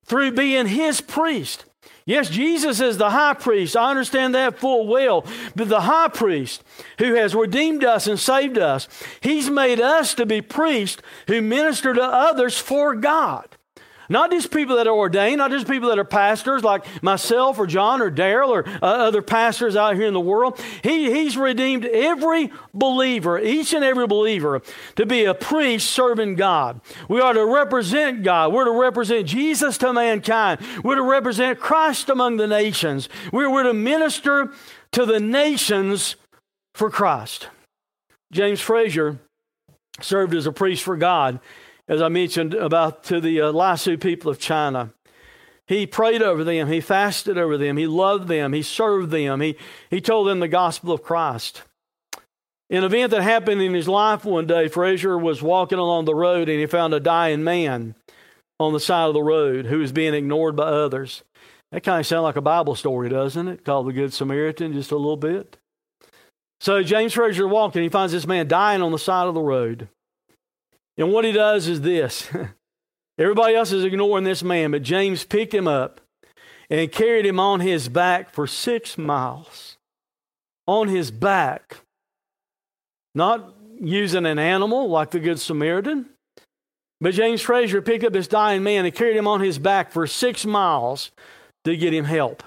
[0.04, 1.64] through being his priest.
[2.04, 3.76] Yes, Jesus is the high priest.
[3.76, 5.26] I understand that full well.
[5.56, 6.62] But the high priest
[6.98, 8.88] who has redeemed us and saved us,
[9.20, 13.55] he's made us to be priests who minister to others for God.
[14.08, 17.66] Not just people that are ordained, not just people that are pastors like myself or
[17.66, 20.60] John or Daryl or uh, other pastors out here in the world.
[20.82, 24.62] He, he's redeemed every believer, each and every believer,
[24.96, 26.80] to be a priest serving God.
[27.08, 28.52] We are to represent God.
[28.52, 30.60] We're to represent Jesus to mankind.
[30.84, 33.08] We're to represent Christ among the nations.
[33.32, 34.52] We're, we're to minister
[34.92, 36.16] to the nations
[36.74, 37.48] for Christ.
[38.32, 39.18] James Fraser
[40.00, 41.40] served as a priest for God
[41.88, 44.92] as I mentioned about to the uh, people of China.
[45.66, 49.56] He prayed over them, he fasted over them, he loved them, he served them, he,
[49.90, 51.62] he told them the gospel of Christ.
[52.70, 56.48] An event that happened in his life one day, Fraser was walking along the road
[56.48, 57.94] and he found a dying man
[58.58, 61.22] on the side of the road who was being ignored by others.
[61.72, 63.64] That kind of sounds like a Bible story, doesn't it?
[63.64, 65.58] Called the Good Samaritan, just a little bit.
[66.60, 69.88] So James Fraser walking, he finds this man dying on the side of the road.
[70.98, 72.28] And what he does is this
[73.18, 76.00] everybody else is ignoring this man, but James picked him up
[76.70, 79.76] and carried him on his back for six miles.
[80.66, 81.78] On his back.
[83.14, 86.06] Not using an animal like the Good Samaritan,
[87.00, 90.06] but James Fraser picked up this dying man and carried him on his back for
[90.06, 91.10] six miles
[91.64, 92.42] to get him help.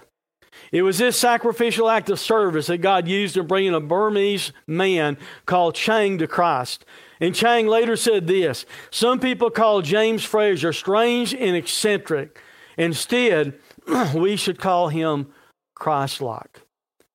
[0.72, 5.18] It was this sacrificial act of service that God used in bringing a Burmese man
[5.46, 6.86] called Chang to Christ.
[7.20, 12.40] And Chang later said this Some people call James Fraser strange and eccentric.
[12.78, 13.60] Instead,
[14.16, 15.28] we should call him
[15.76, 16.22] Christ.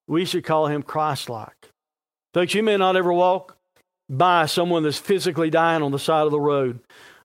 [0.06, 1.70] We should call him Christ like.
[2.34, 3.56] Folks, you may not ever walk
[4.10, 6.80] by someone that's physically dying on the side of the road,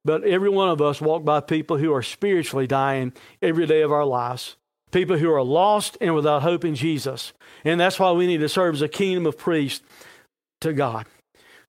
[0.06, 3.12] but every one of us walk by people who are spiritually dying
[3.42, 4.56] every day of our lives.
[4.92, 7.34] People who are lost and without hope in Jesus.
[7.64, 9.86] And that's why we need to serve as a kingdom of priests
[10.62, 11.06] to God.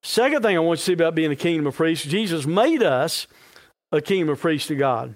[0.03, 2.83] Second thing I want you to see about being a kingdom of priests, Jesus made
[2.83, 3.27] us
[3.93, 5.15] a kingdom of priests to God.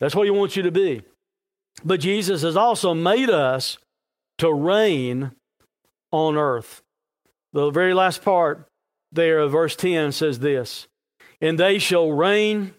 [0.00, 1.02] That's what he wants you to be.
[1.84, 3.78] But Jesus has also made us
[4.38, 5.32] to reign
[6.10, 6.82] on earth.
[7.52, 8.68] The very last part
[9.12, 10.88] there of verse 10 says this
[11.40, 12.74] And they shall reign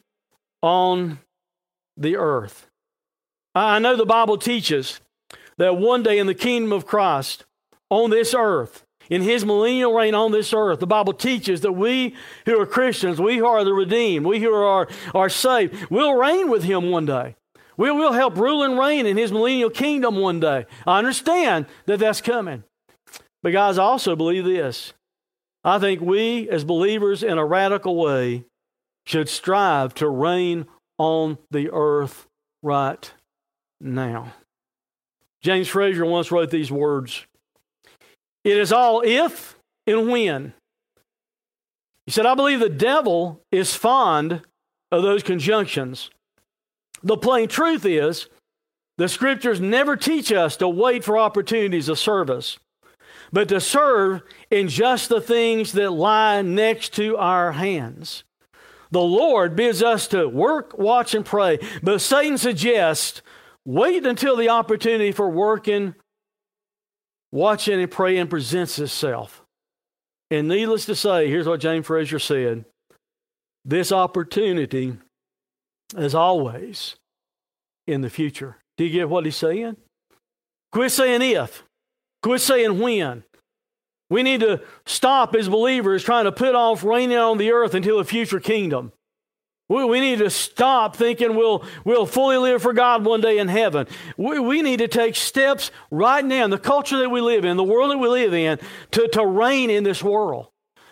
[0.62, 1.20] on
[1.98, 2.68] the earth.
[3.54, 5.00] I know the Bible teaches
[5.58, 7.46] that one day in the kingdom of Christ
[7.90, 12.16] on this earth, in his millennial reign on this earth, the Bible teaches that we
[12.46, 16.50] who are Christians, we who are the redeemed, we who are, are saved, will reign
[16.50, 17.36] with him one day.
[17.78, 20.66] We will help rule and reign in his millennial kingdom one day.
[20.88, 22.64] I understand that that's coming.
[23.44, 24.94] But, guys, I also believe this.
[25.64, 28.46] I think we, as believers in a radical way,
[29.06, 32.28] should strive to reign on the earth
[32.64, 33.12] right
[33.82, 34.34] now.
[35.42, 37.26] James Fraser once wrote these words
[38.46, 40.54] it is all if and when.
[42.06, 44.44] He said, I believe the devil is fond
[44.92, 46.12] of those conjunctions.
[47.04, 48.28] The plain truth is,
[48.98, 52.60] the scriptures never teach us to wait for opportunities of service,
[53.34, 54.22] but to serve
[54.52, 58.24] in just the things that lie next to our hands.
[58.92, 63.24] The Lord bids us to work, watch, and pray, but Satan suggests
[63.66, 65.96] wait until the opportunity for working
[67.36, 69.44] watching and praying presents itself.
[70.32, 72.66] And needless to say, here's what James Fraser said
[73.66, 74.98] this opportunity
[75.98, 76.96] is always
[77.88, 78.58] in the future.
[78.78, 79.78] Do you get what he's saying?
[80.72, 81.64] Quit saying if,
[82.24, 83.24] quit saying when.
[84.10, 88.00] We need to stop as believers trying to put off reigning on the earth until
[88.00, 88.92] a future kingdom.
[89.68, 93.48] We, we need to stop thinking we'll, we'll fully live for God one day in
[93.48, 93.88] heaven.
[94.16, 97.58] We, we need to take steps right now in the culture that we live in,
[97.58, 98.60] the world that we live in,
[98.92, 100.50] to, to reign in this world.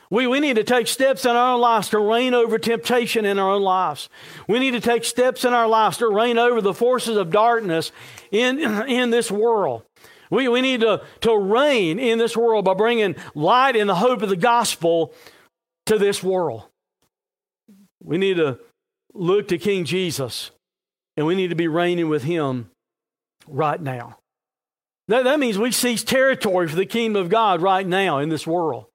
[0.10, 3.40] We, we need to take steps in our own lives to reign over temptation in
[3.40, 4.10] our own lives.
[4.48, 7.92] We need to take steps in our lives to reign over the forces of darkness
[8.32, 9.84] in, in this world.
[10.32, 14.24] We, we need to, to reign in this world by bringing light and the hope
[14.24, 15.14] of the gospel
[15.86, 16.64] to this world.
[18.04, 18.60] We need to
[19.14, 20.52] look to King Jesus
[21.16, 22.70] and we need to be reigning with him
[23.48, 24.18] right now.
[25.08, 28.48] That, that means we seize territory for the kingdom of God right now in this
[28.48, 28.86] world.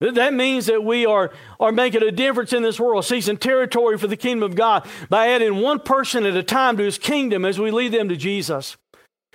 [0.00, 4.06] That means that we are, are making a difference in this world, seizing territory for
[4.06, 7.58] the kingdom of God by adding one person at a time to his kingdom as
[7.58, 8.76] we lead them to Jesus.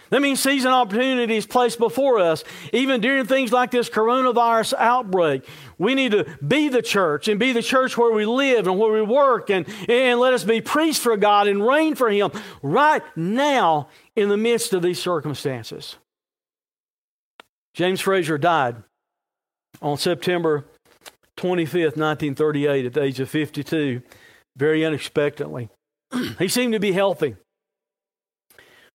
[0.09, 2.43] That means seizing opportunities placed before us,
[2.73, 5.47] even during things like this coronavirus outbreak.
[5.77, 8.91] We need to be the church and be the church where we live and where
[8.91, 12.31] we work and, and let us be priests for God and reign for Him
[12.61, 15.95] right now in the midst of these circumstances.
[17.73, 18.77] James Fraser died
[19.81, 20.65] on September
[21.37, 24.01] 25th, 1938, at the age of 52,
[24.57, 25.69] very unexpectedly.
[26.39, 27.35] he seemed to be healthy.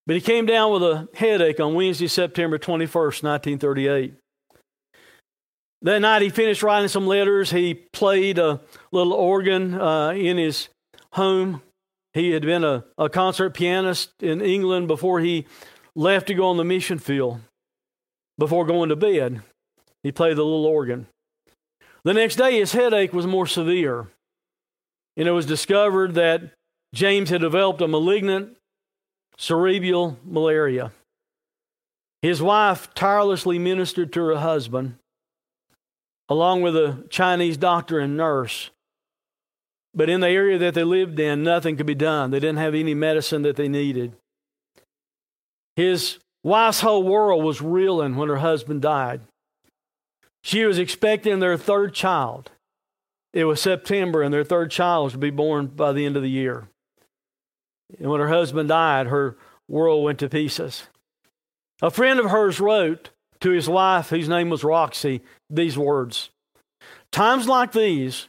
[0.06, 4.14] But he came down with a headache on Wednesday, September 21st, 1938.
[5.82, 7.50] That night he finished writing some letters.
[7.50, 8.60] He played a
[8.92, 10.68] little organ uh, in his
[11.12, 11.62] home.
[12.12, 15.46] He had been a, a concert pianist in England before he
[15.94, 17.40] left to go on the mission field,
[18.38, 19.42] before going to bed.
[20.02, 21.06] He played the little organ.
[22.04, 24.08] The next day, his headache was more severe,
[25.16, 26.52] and it was discovered that
[26.94, 28.56] James had developed a malignant
[29.36, 30.92] cerebral malaria.
[32.22, 34.96] His wife tirelessly ministered to her husband,
[36.28, 38.70] along with a Chinese doctor and nurse.
[39.94, 42.30] But in the area that they lived in, nothing could be done.
[42.30, 44.16] They didn't have any medicine that they needed.
[45.76, 49.20] His wife's whole world was reeling when her husband died.
[50.42, 52.50] She was expecting their third child.
[53.32, 56.22] It was September, and their third child was to be born by the end of
[56.22, 56.68] the year.
[57.98, 59.36] And when her husband died, her
[59.68, 60.84] world went to pieces.
[61.82, 63.10] A friend of hers wrote
[63.40, 65.20] to his wife, whose name was Roxy,
[65.50, 66.30] these words
[67.12, 68.28] Times like these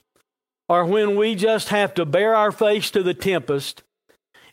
[0.69, 3.81] are when we just have to bare our face to the tempest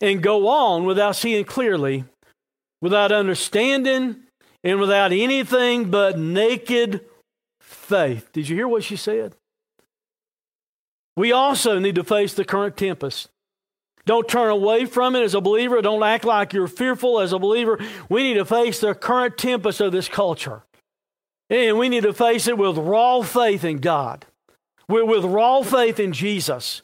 [0.00, 2.04] and go on without seeing clearly,
[2.80, 4.16] without understanding,
[4.64, 7.04] and without anything but naked
[7.60, 8.30] faith.
[8.32, 9.34] Did you hear what she said?
[11.16, 13.28] We also need to face the current tempest.
[14.04, 15.80] Don't turn away from it as a believer.
[15.80, 17.78] Don't act like you're fearful as a believer.
[18.08, 20.62] We need to face the current tempest of this culture.
[21.48, 24.26] And we need to face it with raw faith in God,
[24.88, 26.82] with, with raw faith in Jesus.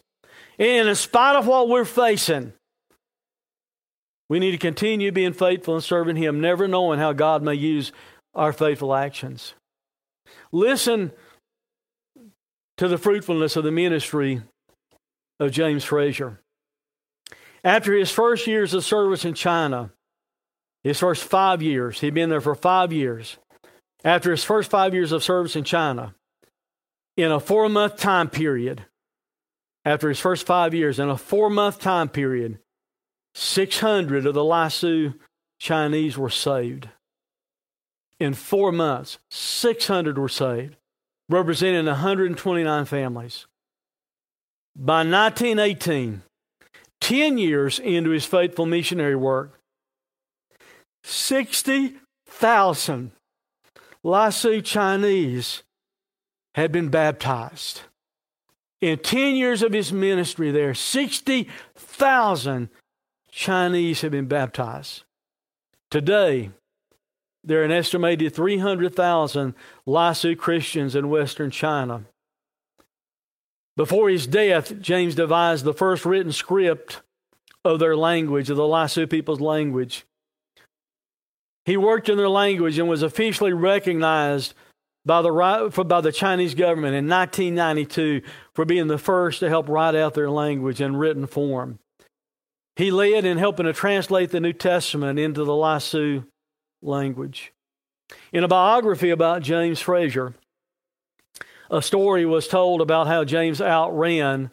[0.58, 2.52] And in spite of what we're facing,
[4.28, 7.92] we need to continue being faithful and serving Him, never knowing how God may use
[8.34, 9.54] our faithful actions.
[10.52, 11.12] Listen
[12.76, 14.42] to the fruitfulness of the ministry
[15.40, 16.40] of James Fraser.
[17.64, 19.90] After his first years of service in China,
[20.82, 23.36] his first five years, he'd been there for five years.
[24.04, 26.14] After his first five years of service in China,
[27.16, 28.84] in a four month time period,
[29.84, 32.58] after his first five years, in a four month time period,
[33.34, 35.14] 600 of the Lisu
[35.58, 36.88] Chinese were saved
[38.20, 40.76] in four months, 600 were saved,
[41.28, 43.46] representing 129 families.
[44.76, 46.22] By 1918,
[47.00, 49.60] 10 years into his faithful missionary work,
[51.04, 53.12] 60,000
[54.04, 55.62] Lisu Chinese
[56.54, 57.82] had been baptized.
[58.80, 62.68] In 10 years of his ministry there, 60,000
[63.30, 65.02] Chinese have been baptized.
[65.90, 66.50] Today,
[67.42, 69.54] there are an estimated 300,000
[69.86, 72.04] Lisu Christians in Western China.
[73.78, 77.00] Before his death, James devised the first written script
[77.64, 80.04] of their language, of the Lisu people's language.
[81.64, 84.54] He worked in their language and was officially recognized
[85.06, 88.22] by the, by the Chinese government in 1992
[88.52, 91.78] for being the first to help write out their language in written form.
[92.74, 96.26] He led in helping to translate the New Testament into the Lisu
[96.82, 97.52] language.
[98.32, 100.34] In a biography about James Fraser,
[101.70, 104.50] a story was told about how James outran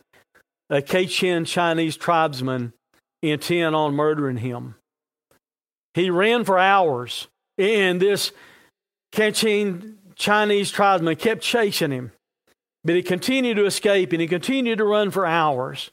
[0.70, 2.74] a Kachin Chinese tribesman
[3.22, 4.76] intent on murdering him.
[5.93, 8.32] He ran for hours, and this
[9.13, 12.11] Kachin Chinese tribesman kept chasing him.
[12.84, 15.89] But he continued to escape and he continued to run for hours.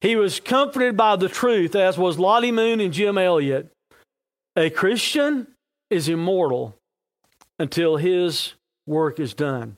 [0.00, 3.70] He was comforted by the truth, as was Lottie Moon and Jim Elliot.
[4.56, 5.46] A Christian
[5.90, 6.74] is immortal
[7.58, 8.54] until his
[8.86, 9.76] work is done.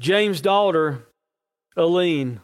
[0.00, 1.06] James' daughter,
[1.76, 2.40] Eileen,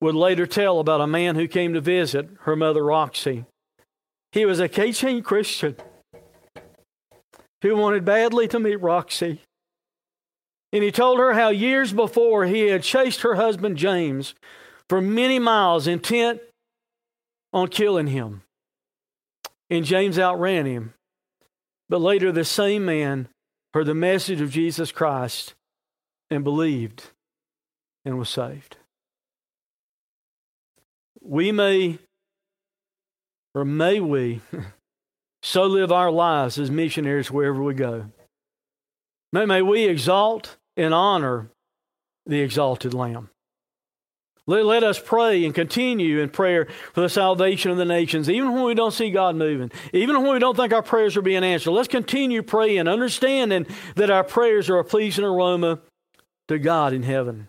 [0.00, 3.44] would later tell about a man who came to visit her mother, Roxy.
[4.32, 5.76] He was a Kachin Christian
[7.60, 9.42] who wanted badly to meet Roxy.
[10.72, 14.34] And he told her how years before he had chased her husband, James,
[14.88, 16.40] for many miles, intent
[17.52, 18.42] on killing him.
[19.68, 20.94] And James outran him.
[21.90, 23.28] But later, the same man
[23.74, 25.54] heard the message of Jesus Christ
[26.30, 27.10] and believed
[28.04, 28.76] and was saved.
[31.20, 31.98] We may,
[33.54, 34.40] or may we,
[35.42, 38.06] so live our lives as missionaries wherever we go.
[39.32, 41.50] May, may we exalt and honor
[42.26, 43.30] the exalted Lamb.
[44.46, 48.54] Let, let us pray and continue in prayer for the salvation of the nations, even
[48.54, 51.44] when we don't see God moving, even when we don't think our prayers are being
[51.44, 51.72] answered.
[51.72, 53.66] Let's continue praying, understanding
[53.96, 55.80] that our prayers are a pleasing aroma
[56.48, 57.48] to God in heaven.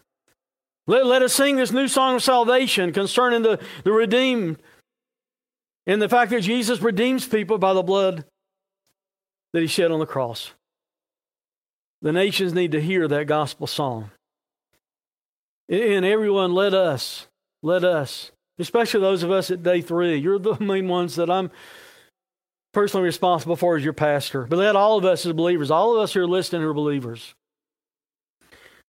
[0.87, 4.61] Let, let us sing this new song of salvation concerning the, the redeemed
[5.85, 8.25] and the fact that Jesus redeems people by the blood
[9.53, 10.51] that he shed on the cross.
[12.01, 14.11] The nations need to hear that gospel song.
[15.67, 17.27] And everyone, let us,
[17.61, 21.51] let us, especially those of us at day three, you're the main ones that I'm
[22.73, 24.45] personally responsible for as your pastor.
[24.45, 26.73] But let all of us as believers, all of us who are listening who are
[26.73, 27.35] believers.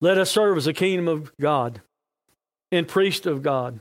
[0.00, 1.82] Let us serve as a kingdom of God
[2.72, 3.80] and priest of God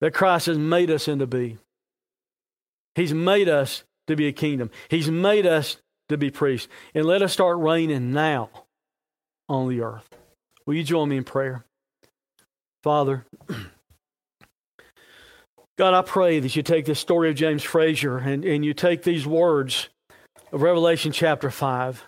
[0.00, 1.58] that Christ has made us into be.
[2.94, 4.70] He's made us to be a kingdom.
[4.88, 5.76] He's made us
[6.08, 6.68] to be priests.
[6.94, 8.50] And let us start reigning now
[9.48, 10.08] on the earth.
[10.64, 11.64] Will you join me in prayer?
[12.82, 13.24] Father,
[15.78, 19.02] God, I pray that you take this story of James Fraser and, and you take
[19.02, 19.88] these words
[20.52, 22.04] of Revelation chapter 5.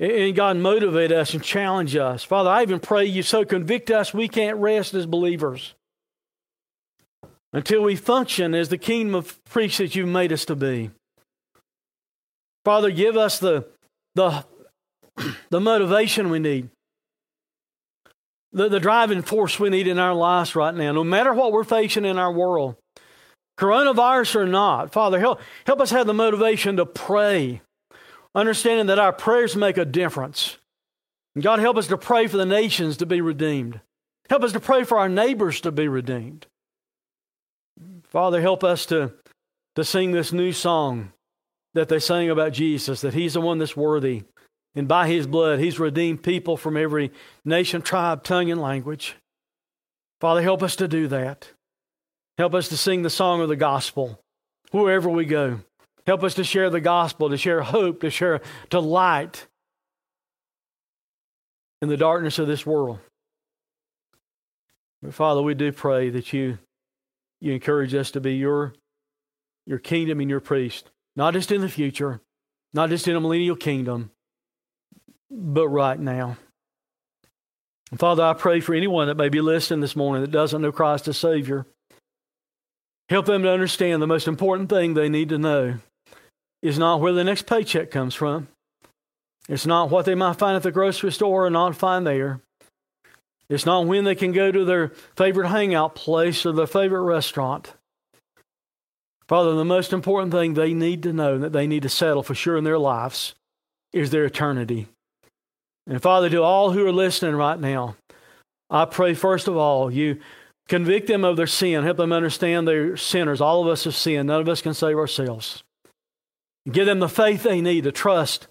[0.00, 2.24] And God, motivate us and challenge us.
[2.24, 5.74] Father, I even pray you so convict us we can't rest as believers
[7.52, 10.90] until we function as the kingdom of priests that you've made us to be.
[12.64, 13.66] Father, give us the,
[14.14, 14.44] the,
[15.50, 16.70] the motivation we need
[18.52, 21.64] the, the driving force we need in our lives right now, no matter what we're
[21.64, 22.76] facing in our world,
[23.58, 24.92] coronavirus or not.
[24.92, 27.60] Father, help, help us have the motivation to pray,
[28.34, 30.58] understanding that our prayers make a difference.
[31.34, 33.80] And God, help us to pray for the nations to be redeemed.
[34.28, 36.46] Help us to pray for our neighbors to be redeemed.
[38.04, 39.12] Father, help us to,
[39.76, 41.12] to sing this new song
[41.74, 44.24] that they sang about Jesus, that He's the one that's worthy
[44.74, 47.12] and by his blood, he's redeemed people from every
[47.44, 49.16] nation, tribe, tongue, and language.
[50.20, 51.50] Father, help us to do that.
[52.38, 54.20] Help us to sing the song of the gospel
[54.70, 55.60] wherever we go.
[56.06, 58.40] Help us to share the gospel, to share hope, to share
[58.70, 59.46] to light
[61.82, 62.98] in the darkness of this world.
[65.02, 66.58] But Father, we do pray that you
[67.40, 68.74] you encourage us to be your
[69.66, 72.20] your kingdom and your priest, not just in the future,
[72.72, 74.10] not just in a millennial kingdom,
[75.30, 76.36] but right now.
[77.96, 81.08] Father, I pray for anyone that may be listening this morning that doesn't know Christ
[81.08, 81.66] as Savior.
[83.08, 85.80] Help them to understand the most important thing they need to know
[86.62, 88.48] is not where the next paycheck comes from.
[89.48, 92.40] It's not what they might find at the grocery store or not find there.
[93.48, 97.74] It's not when they can go to their favorite hangout place or their favorite restaurant.
[99.26, 102.34] Father, the most important thing they need to know that they need to settle for
[102.34, 103.34] sure in their lives
[103.92, 104.86] is their eternity.
[105.86, 107.96] And Father, to all who are listening right now,
[108.68, 110.20] I pray first of all, you
[110.68, 113.40] convict them of their sin, help them understand they're sinners.
[113.40, 115.64] All of us have sinned, none of us can save ourselves.
[116.70, 118.46] Give them the faith they need to trust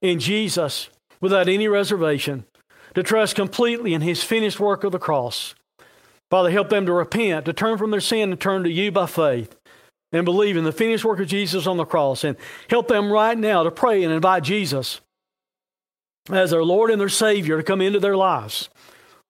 [0.00, 0.88] in Jesus
[1.20, 2.44] without any reservation,
[2.94, 5.54] to trust completely in His finished work of the cross.
[6.30, 9.06] Father, help them to repent, to turn from their sin and turn to you by
[9.06, 9.54] faith
[10.12, 12.24] and believe in the finished work of Jesus on the cross.
[12.24, 12.36] And
[12.68, 15.00] help them right now to pray and invite Jesus
[16.30, 18.68] as their Lord and their Savior to come into their lives,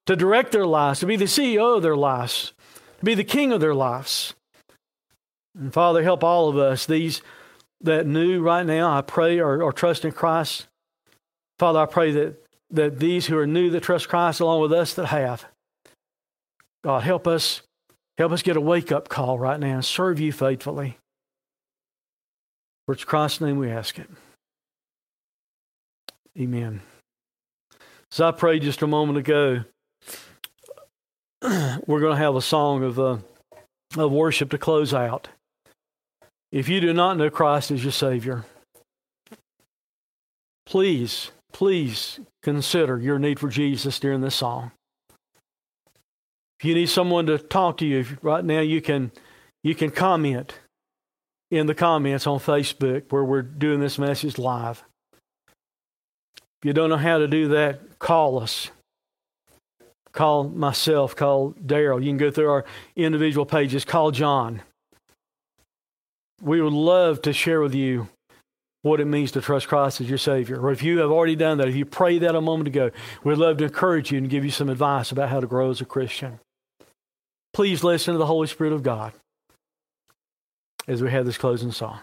[0.07, 2.53] to direct their lives, to be the CEO of their lives,
[2.99, 4.35] to be the King of their lives.
[5.59, 7.23] And Father, help all of us, these
[7.83, 10.67] that knew right now, I pray, or, or trust in Christ.
[11.59, 14.95] Father, I pray that, that these who are new that trust Christ along with us
[14.95, 15.47] that have,
[16.85, 17.63] God, help us,
[18.19, 20.99] help us get a wake up call right now and serve you faithfully.
[22.87, 24.11] For it's Christ's name we ask it.
[26.39, 26.81] Amen.
[28.11, 29.65] So I prayed just a moment ago.
[31.43, 33.19] we're going to have a song of, uh,
[33.97, 35.29] of worship to close out.
[36.53, 38.45] If you do not know Christ as your Savior,
[40.67, 44.71] please, please consider your need for Jesus during this song.
[46.61, 49.11] If you need someone to talk to you right now, you can
[49.65, 50.55] you can comment
[51.51, 54.85] in the comments on Facebook where we're doing this message live.
[56.37, 58.71] If you don't know how to do that, call us.
[60.13, 62.01] Call myself, call Daryl.
[62.03, 64.61] You can go through our individual pages, call John.
[66.43, 68.09] We would love to share with you
[68.83, 70.59] what it means to trust Christ as your Savior.
[70.61, 72.91] Or if you have already done that, if you prayed that a moment ago,
[73.23, 75.81] we'd love to encourage you and give you some advice about how to grow as
[75.81, 76.41] a Christian.
[77.53, 79.13] Please listen to the Holy Spirit of God
[80.89, 82.01] as we have this closing song.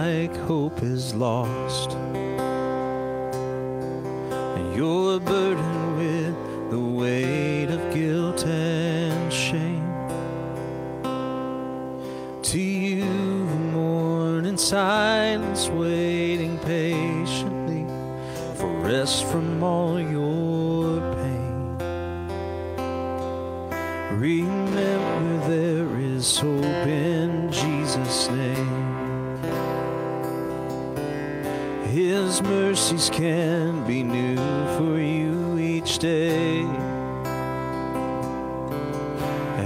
[0.00, 1.90] Like hope is lost
[4.56, 6.34] and you're burdened with
[6.70, 9.90] the weight of guilt and shame.
[12.50, 13.06] To you
[13.74, 17.84] mourn in silence, waiting patiently
[18.58, 19.45] for rest from
[32.48, 34.36] mercies can be new
[34.76, 36.60] for you each day.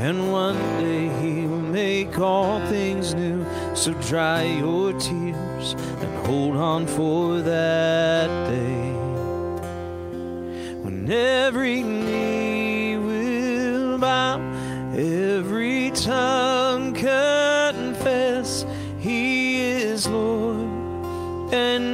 [0.04, 3.44] And one day He will make all things new.
[3.74, 8.92] So dry your tears and hold on for that day.
[10.82, 14.38] When every knee will bow,
[14.96, 18.64] every tongue confess
[18.98, 20.70] He is Lord
[21.52, 21.89] and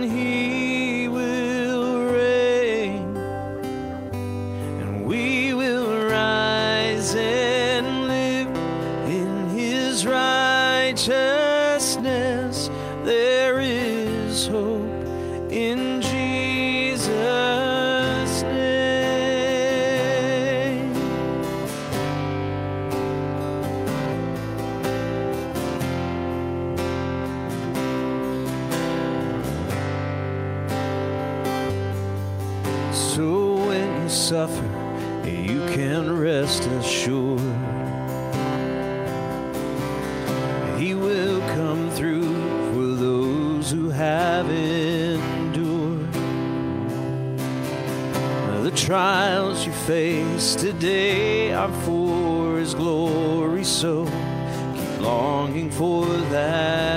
[50.79, 54.05] today are for His glory, so
[54.75, 56.96] keep longing for that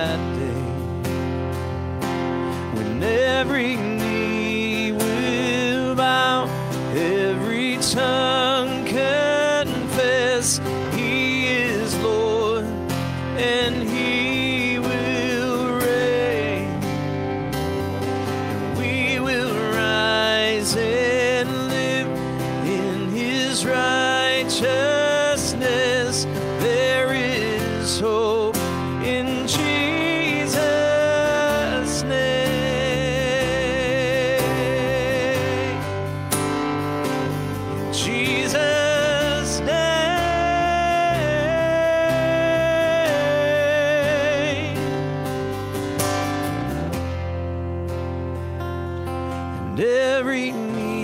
[49.79, 50.98] every knee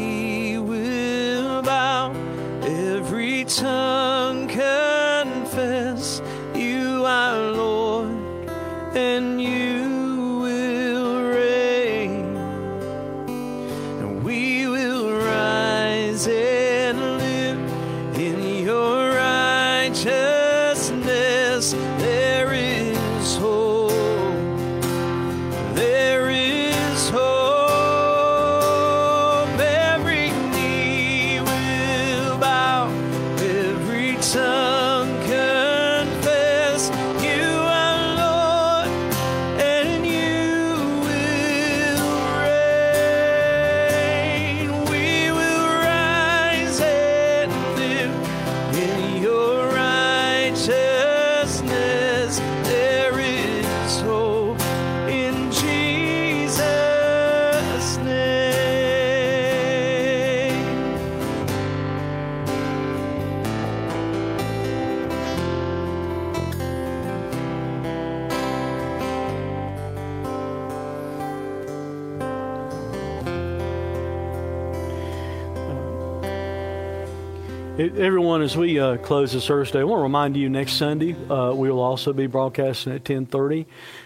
[78.45, 81.71] as we uh, close this Thursday, I want to remind you next Sunday uh, we
[81.71, 83.65] will also be broadcasting at 10:30.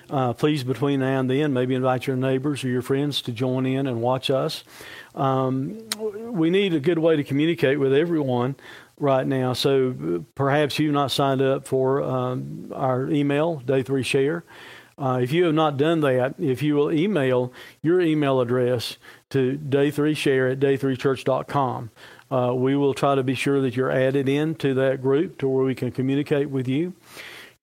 [0.09, 3.65] Uh, please, between now and then, maybe invite your neighbors or your friends to join
[3.65, 4.63] in and watch us.
[5.13, 8.55] Um, we need a good way to communicate with everyone
[8.97, 9.51] right now.
[9.51, 14.45] So uh, perhaps you've not signed up for um, our email, Day Three Share.
[14.97, 18.95] Uh, if you have not done that, if you will email your email address
[19.29, 21.91] to day3share at day3church.com.
[22.31, 25.47] Uh, we will try to be sure that you're added in to that group to
[25.47, 26.93] where we can communicate with you.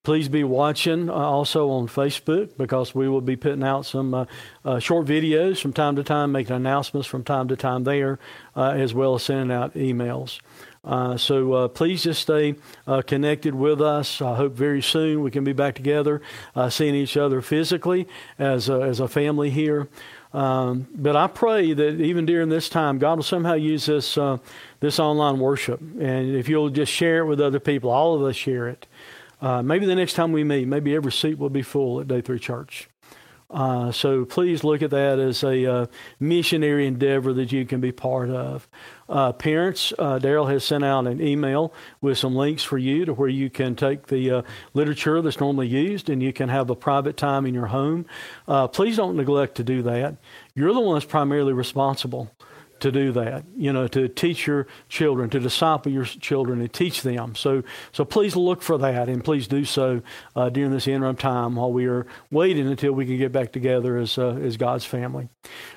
[0.06, 4.24] Please be watching uh, also on Facebook because we will be putting out some uh,
[4.64, 8.20] uh short videos from time to time, making announcements from time to time there,
[8.54, 10.38] uh, as well as sending out emails.
[10.84, 12.54] Uh, so uh, please just stay
[12.86, 14.22] uh, connected with us.
[14.22, 16.22] I hope very soon we can be back together,
[16.68, 18.06] seeing each other physically
[18.38, 19.88] as a, as a family here.
[20.36, 24.36] Um, but I pray that even during this time, God will somehow use this uh,
[24.80, 28.36] this online worship, and if you'll just share it with other people, all of us
[28.36, 28.86] share it.
[29.40, 32.20] Uh, maybe the next time we meet, maybe every seat will be full at Day
[32.20, 32.86] Three Church.
[33.50, 35.86] Uh, so please look at that as a uh,
[36.20, 38.68] missionary endeavor that you can be part of.
[39.08, 43.14] Uh, parents, uh, Daryl has sent out an email with some links for you to
[43.14, 44.42] where you can take the uh,
[44.74, 48.06] literature that's normally used and you can have a private time in your home.
[48.48, 50.16] Uh, please don't neglect to do that.
[50.54, 52.30] You're the one that's primarily responsible
[52.80, 57.02] to do that, you know, to teach your children, to disciple your children and teach
[57.02, 57.34] them.
[57.34, 60.02] So, so please look for that and please do so
[60.34, 63.96] uh, during this interim time while we are waiting until we can get back together
[63.96, 65.28] as, uh, as God's family.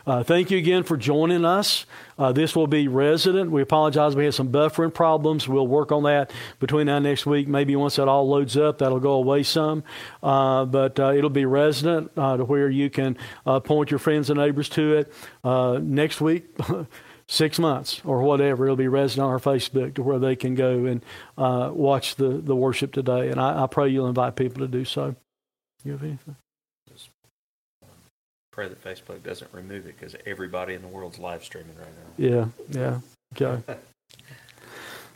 [0.05, 1.85] Uh, thank you again for joining us.
[2.19, 3.49] Uh, this will be resident.
[3.49, 4.15] We apologize.
[4.15, 5.47] We had some buffering problems.
[5.47, 7.47] We'll work on that between now and next week.
[7.47, 9.83] Maybe once that all loads up, that'll go away some.
[10.21, 13.17] Uh, but uh, it'll be resident to where you can
[13.63, 15.81] point your friends and neighbors to it.
[15.81, 16.45] next week,
[17.29, 18.65] six months or whatever.
[18.65, 21.05] It'll be resident on our Facebook to where they can go and
[21.37, 23.29] uh, watch the, the worship today.
[23.29, 25.15] And I, I, pray you'll invite people to do so.
[25.85, 26.35] You have anything?
[28.59, 31.87] Just pray that Facebook doesn't remove it because everybody in the world's live streaming right
[31.87, 32.09] now.
[32.17, 32.99] Yeah, yeah.
[33.35, 33.73] Okay.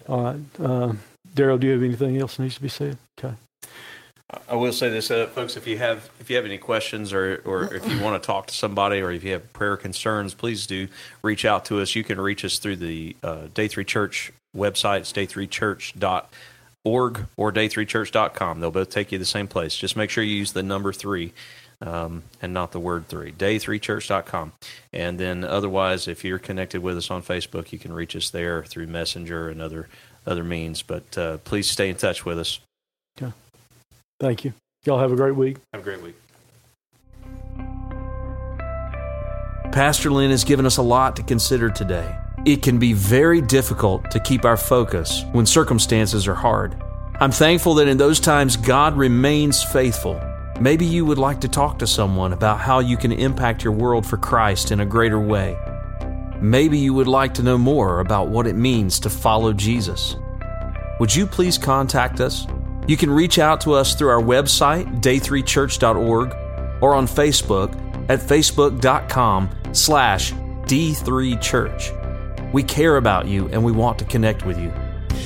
[0.07, 0.39] All right.
[0.59, 0.93] Uh,
[1.33, 2.97] Daryl, do you have anything else that needs to be said?
[3.19, 3.33] Okay.
[4.49, 5.57] I will say this, uh, folks.
[5.57, 8.47] If you have if you have any questions or or if you want to talk
[8.47, 10.87] to somebody or if you have prayer concerns, please do
[11.21, 11.95] reach out to us.
[11.95, 18.59] You can reach us through the uh, Day Three Church website, it's day3church.org or day3church.com.
[18.59, 19.75] They'll both take you to the same place.
[19.75, 21.33] Just make sure you use the number three
[21.83, 23.31] um, and not the word three.
[23.31, 24.53] Day3church.com.
[24.91, 28.63] And then otherwise, if you're connected with us on Facebook, you can reach us there
[28.63, 29.89] through Messenger and other
[30.25, 30.81] other means.
[30.81, 32.59] But uh, please stay in touch with us.
[33.21, 33.31] Yeah.
[34.19, 34.53] Thank you.
[34.85, 35.57] Y'all have a great week.
[35.73, 36.15] Have a great week.
[39.71, 42.15] Pastor Lynn has given us a lot to consider today.
[42.45, 46.81] It can be very difficult to keep our focus when circumstances are hard.
[47.19, 50.21] I'm thankful that in those times God remains faithful.
[50.59, 54.05] Maybe you would like to talk to someone about how you can impact your world
[54.05, 55.57] for Christ in a greater way.
[56.39, 60.15] Maybe you would like to know more about what it means to follow Jesus.
[60.99, 62.45] Would you please contact us?
[62.87, 66.35] You can reach out to us through our website, day3church.org,
[66.81, 67.73] or on Facebook
[68.09, 72.53] at facebook.com slash d3church.
[72.53, 74.71] We care about you and we want to connect with you.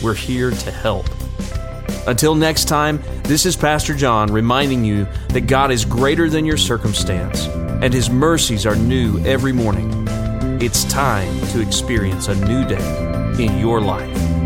[0.01, 1.07] We're here to help.
[2.07, 6.55] Until next time, this is Pastor John reminding you that God is greater than your
[6.55, 10.07] circumstance and His mercies are new every morning.
[10.61, 14.36] It's time to experience a new day in your life.